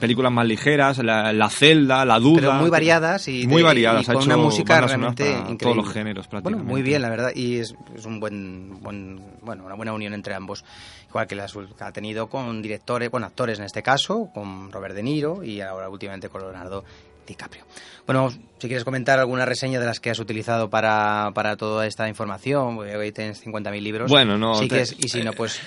[0.00, 2.40] películas más ligeras, La, La Celda, La Duda.
[2.40, 5.56] Pero muy variadas y, Muy variadas, y ha con hecho una música realmente increíble.
[5.58, 6.70] todos los géneros, Bueno, prácticamente.
[6.72, 10.34] muy bien, la verdad, y es, es un buen, buen, bueno, una buena unión entre
[10.34, 10.64] ambos.
[11.12, 15.02] Igual que las ha tenido con directores, bueno, actores en este caso, con Robert De
[15.02, 16.84] Niro y ahora últimamente con Leonardo
[17.26, 17.64] DiCaprio.
[18.04, 22.08] Bueno, si quieres comentar alguna reseña de las que has utilizado para, para toda esta
[22.08, 24.10] información, hoy tienes 50.000 libros.
[24.10, 25.60] Bueno, no, Si te- quieres, y si no, pues...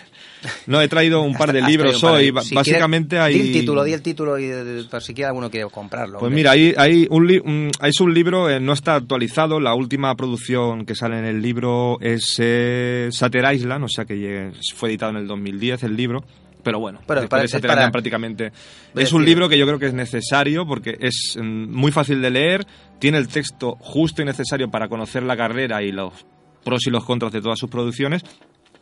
[0.67, 2.33] No, he traído un par de libros de hoy.
[2.43, 3.33] Si Básicamente quieres, hay.
[3.39, 6.19] Di el título, di el título y de- de- por si quiere alguno quiere comprarlo.
[6.19, 6.35] Pues hombre.
[6.35, 9.61] mira, hay, hay un, li- un- es un libro, eh, no está actualizado.
[9.61, 14.51] La última producción que sale en el libro es eh, Satter Island, o sea que
[14.75, 16.23] fue editado en el 2010 el libro.
[16.65, 18.51] Pero bueno, Pero después para- de es Shutter para- Island prácticamente.
[18.95, 22.31] Es un libro que yo creo que es necesario porque es mm, muy fácil de
[22.31, 22.65] leer,
[22.99, 26.25] tiene el texto justo y necesario para conocer la carrera y los
[26.63, 28.23] pros y los contras de todas sus producciones.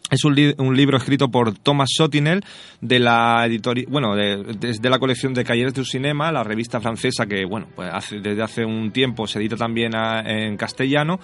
[0.09, 2.41] Es un, li- un libro escrito por Thomas Sotinel
[2.81, 7.25] de la editori- bueno, de, desde la colección de Cahiers du Cinema, la revista francesa
[7.25, 11.19] que, bueno, pues hace- desde hace un tiempo se edita también a- en castellano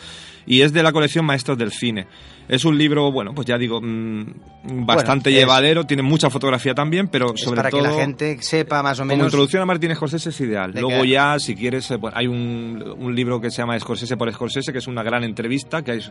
[0.46, 2.08] y es de la colección Maestros del Cine.
[2.50, 7.08] Es un libro, bueno, pues ya digo, mm, bastante es- llevadero, tiene mucha fotografía también,
[7.08, 9.28] pero Es sobre para todo que la gente sepa más o como menos...
[9.28, 10.74] introducción a Martín Scorsese es ideal.
[10.74, 13.80] De Luego que- ya, si quieres, eh, bueno, hay un, un libro que se llama
[13.80, 16.02] Scorsese por Scorsese, que es una gran entrevista, que hay,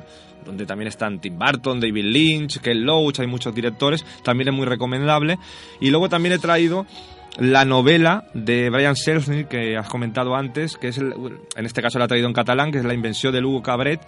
[0.47, 4.64] donde también están Tim Burton, David Lynch, Ken Loach, hay muchos directores, también es muy
[4.66, 5.39] recomendable.
[5.80, 6.86] Y luego también he traído
[7.36, 11.14] la novela de Brian Selznick que has comentado antes, que es, el-
[11.57, 14.01] en este caso la ha traído en catalán, que es La invención de Hugo Cabret,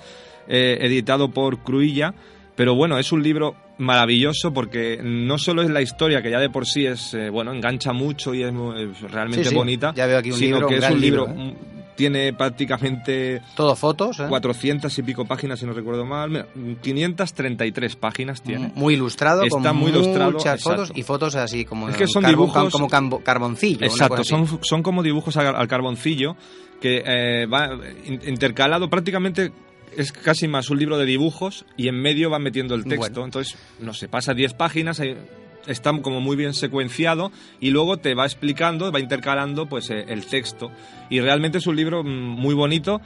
[0.48, 2.14] eh, editado por Cruilla.
[2.56, 6.50] Pero bueno, es un libro maravilloso porque no solo es la historia, que ya de
[6.50, 10.04] por sí es, eh, bueno, engancha mucho y es, es realmente Sí, sí, bonita, ya
[10.06, 11.52] veo aquí un sino libro, que un es un libro, libro, ¿eh?
[11.54, 14.26] mm, tiene prácticamente Todo fotos, ¿eh?
[14.28, 16.46] 400 y pico páginas, si no recuerdo mal, Mira,
[16.82, 18.72] 533 páginas tiene.
[18.74, 22.22] Muy ilustrado, Está con muy ilustrado, muchas fotos y fotos así como Es que son
[22.24, 23.84] carbon- dibujos- como cambo- carboncillo.
[23.86, 26.36] Exacto, son, son como dibujos al, al carboncillo
[26.80, 29.52] que va in- intercalado prácticamente
[29.96, 32.98] es casi más un libro de dibujos y en medio va metiendo el texto.
[33.20, 33.24] Bueno.
[33.26, 35.00] Entonces, no sé, pasa 10 páginas,
[35.66, 40.24] está como muy bien secuenciado y luego te va explicando, va intercalando pues eh, el
[40.26, 40.70] texto.
[41.10, 43.00] Y realmente es un libro mm, muy bonito.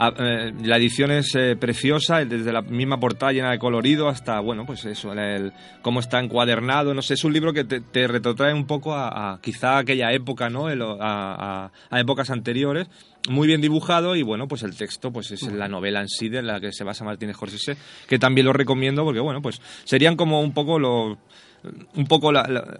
[0.00, 4.38] Ah, eh, la edición es eh, preciosa, desde la misma portada llena de colorido hasta,
[4.38, 7.80] bueno, pues eso, el, el- cómo está encuadernado, no sé, es un libro que te,
[7.80, 10.68] te retrotrae un poco a, a quizá aquella época, ¿no?
[11.00, 12.86] A- a épocas anteriores,
[13.28, 16.42] muy bien dibujado y, bueno, pues el texto pues es la novela en sí de
[16.42, 17.76] la que se basa Martínez Scorsese,
[18.06, 21.18] que también lo recomiendo porque, bueno, pues serían como un poco los
[21.96, 22.30] un poco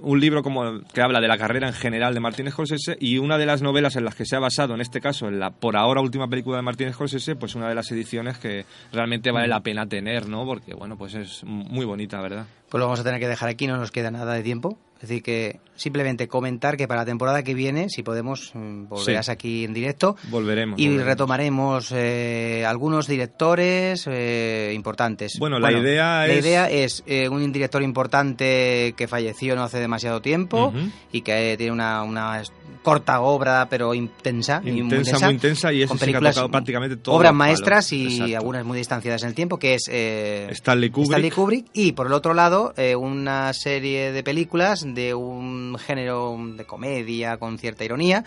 [0.00, 3.38] un libro como que habla de la carrera en general de Martínez Scorsese y una
[3.38, 5.76] de las novelas en las que se ha basado, en este caso, en la por
[5.76, 9.60] ahora última película de Martínez Scorsese, pues una de las ediciones que realmente vale la
[9.60, 10.44] pena tener, ¿no?
[10.44, 12.46] Porque, bueno, pues es muy bonita, ¿verdad?
[12.68, 14.78] Pues lo vamos a tener que dejar aquí, no nos queda nada de tiempo.
[15.00, 19.28] Es decir, que simplemente comentar que para la temporada que viene, si podemos, mm, volverás
[19.28, 20.16] aquí en directo.
[20.24, 20.78] Volveremos.
[20.80, 25.38] Y retomaremos eh, algunos directores eh, importantes.
[25.38, 26.32] Bueno, la idea es...
[26.32, 30.72] La idea es eh, un director importante que falleció no hace demasiado tiempo
[31.12, 32.42] y que tiene una, una
[32.88, 34.62] corta obra, pero intensa.
[34.64, 37.14] Intensa, muy intensa, y es que ha tocado prácticamente todo.
[37.16, 41.10] Obras maestras y algunas muy distanciadas en el tiempo, que es Stanley, Kubrick.
[41.10, 41.66] Stanley Kubrick.
[41.74, 47.58] Y por el otro lado, una serie de películas de un género de comedia con
[47.58, 48.24] cierta ironía,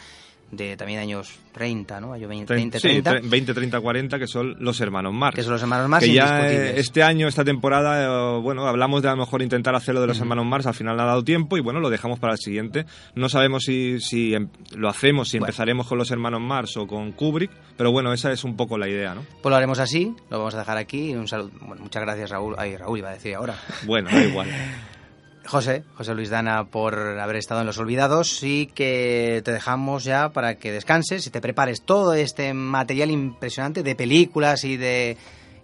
[0.52, 2.14] de también años 30, ¿no?
[2.14, 2.80] Años 20, 30.
[2.80, 5.36] Sí, 20, 30, 40, que son los hermanos Marx.
[5.36, 9.10] Que son los hermanos Marx Que ya este año, esta temporada, eh, bueno, hablamos de
[9.10, 11.58] a lo mejor intentar hacerlo de los hermanos Marx, al final no ha dado tiempo
[11.58, 12.86] y bueno, lo dejamos para el siguiente.
[13.16, 17.14] No sabemos si, si em, lo hacemos, si empezaremos con los hermanos Marx o con
[17.14, 19.22] Kubrick, pero bueno, esa es un poco la idea, ¿no?
[19.41, 21.16] Pues lo haremos así, lo vamos a dejar aquí.
[21.16, 21.52] Un saludo.
[21.62, 22.56] Bueno, muchas gracias, Raúl.
[22.58, 23.56] Ay, Raúl iba a decir ahora.
[23.86, 24.49] Bueno, da igual.
[25.46, 30.30] José, José Luis Dana, por haber estado en Los Olvidados y que te dejamos ya
[30.30, 35.18] para que descanses y te prepares todo este material impresionante de películas y de,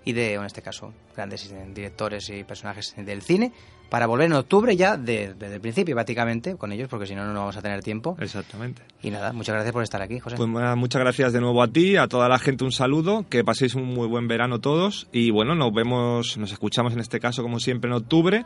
[0.03, 3.51] y de en este caso, grandes directores y personajes del cine
[3.89, 7.39] para volver en octubre ya desde el principio prácticamente con ellos porque si no no
[7.39, 8.17] vamos a tener tiempo.
[8.19, 8.81] Exactamente.
[9.01, 10.35] Y nada, muchas gracias por estar aquí, José.
[10.35, 13.75] Pues muchas gracias de nuevo a ti, a toda la gente un saludo, que paséis
[13.75, 17.59] un muy buen verano todos y bueno, nos vemos, nos escuchamos en este caso como
[17.59, 18.45] siempre en octubre.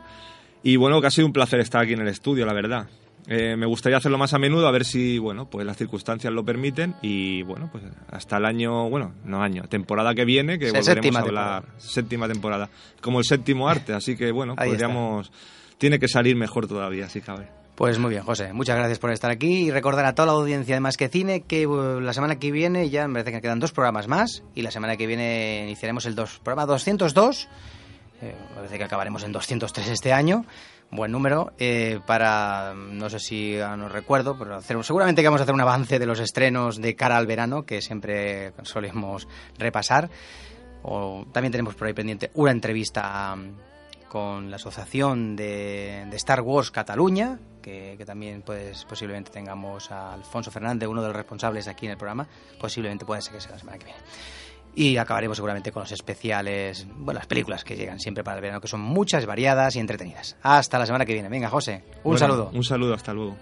[0.62, 2.88] Y bueno, que ha sido un placer estar aquí en el estudio, la verdad.
[3.28, 6.44] Eh, me gustaría hacerlo más a menudo, a ver si, bueno, pues las circunstancias lo
[6.44, 11.16] permiten y, bueno, pues hasta el año, bueno, no año, temporada que viene, que volveremos
[11.16, 12.68] a hablar, séptima temporada,
[13.00, 15.30] como el séptimo arte, así que, bueno, podríamos,
[15.78, 17.48] tiene que salir mejor todavía, si cabe.
[17.76, 18.52] Pues muy bien, José.
[18.52, 21.40] Muchas gracias por estar aquí y recordar a toda la audiencia de Más que Cine
[21.40, 24.60] que uh, la semana que viene ya me parece que quedan dos programas más y
[24.60, 27.48] la semana que viene iniciaremos el dos, programa 202
[28.22, 30.44] eh, parece que acabaremos en 203 este año.
[30.90, 31.52] Buen número.
[31.58, 35.98] Eh, para, no sé si no recuerdo, pero seguramente que vamos a hacer un avance
[35.98, 39.26] de los estrenos de cara al verano, que siempre solemos
[39.58, 40.08] repasar.
[40.84, 46.70] O, también tenemos por ahí pendiente una entrevista mm, con la asociación de, Star Wars
[46.70, 51.86] Cataluña, que, que, también pues, posiblemente tengamos a Alfonso Fernández, uno de los responsables aquí
[51.86, 52.28] en el programa.
[52.60, 54.00] Posiblemente puede ser que sea la semana que viene.
[54.74, 58.60] Y acabaremos seguramente con los especiales, bueno, las películas que llegan siempre para el verano,
[58.60, 60.36] que son muchas, variadas y entretenidas.
[60.42, 61.28] Hasta la semana que viene.
[61.28, 62.50] Venga, José, un saludo.
[62.54, 63.36] Un saludo, hasta luego.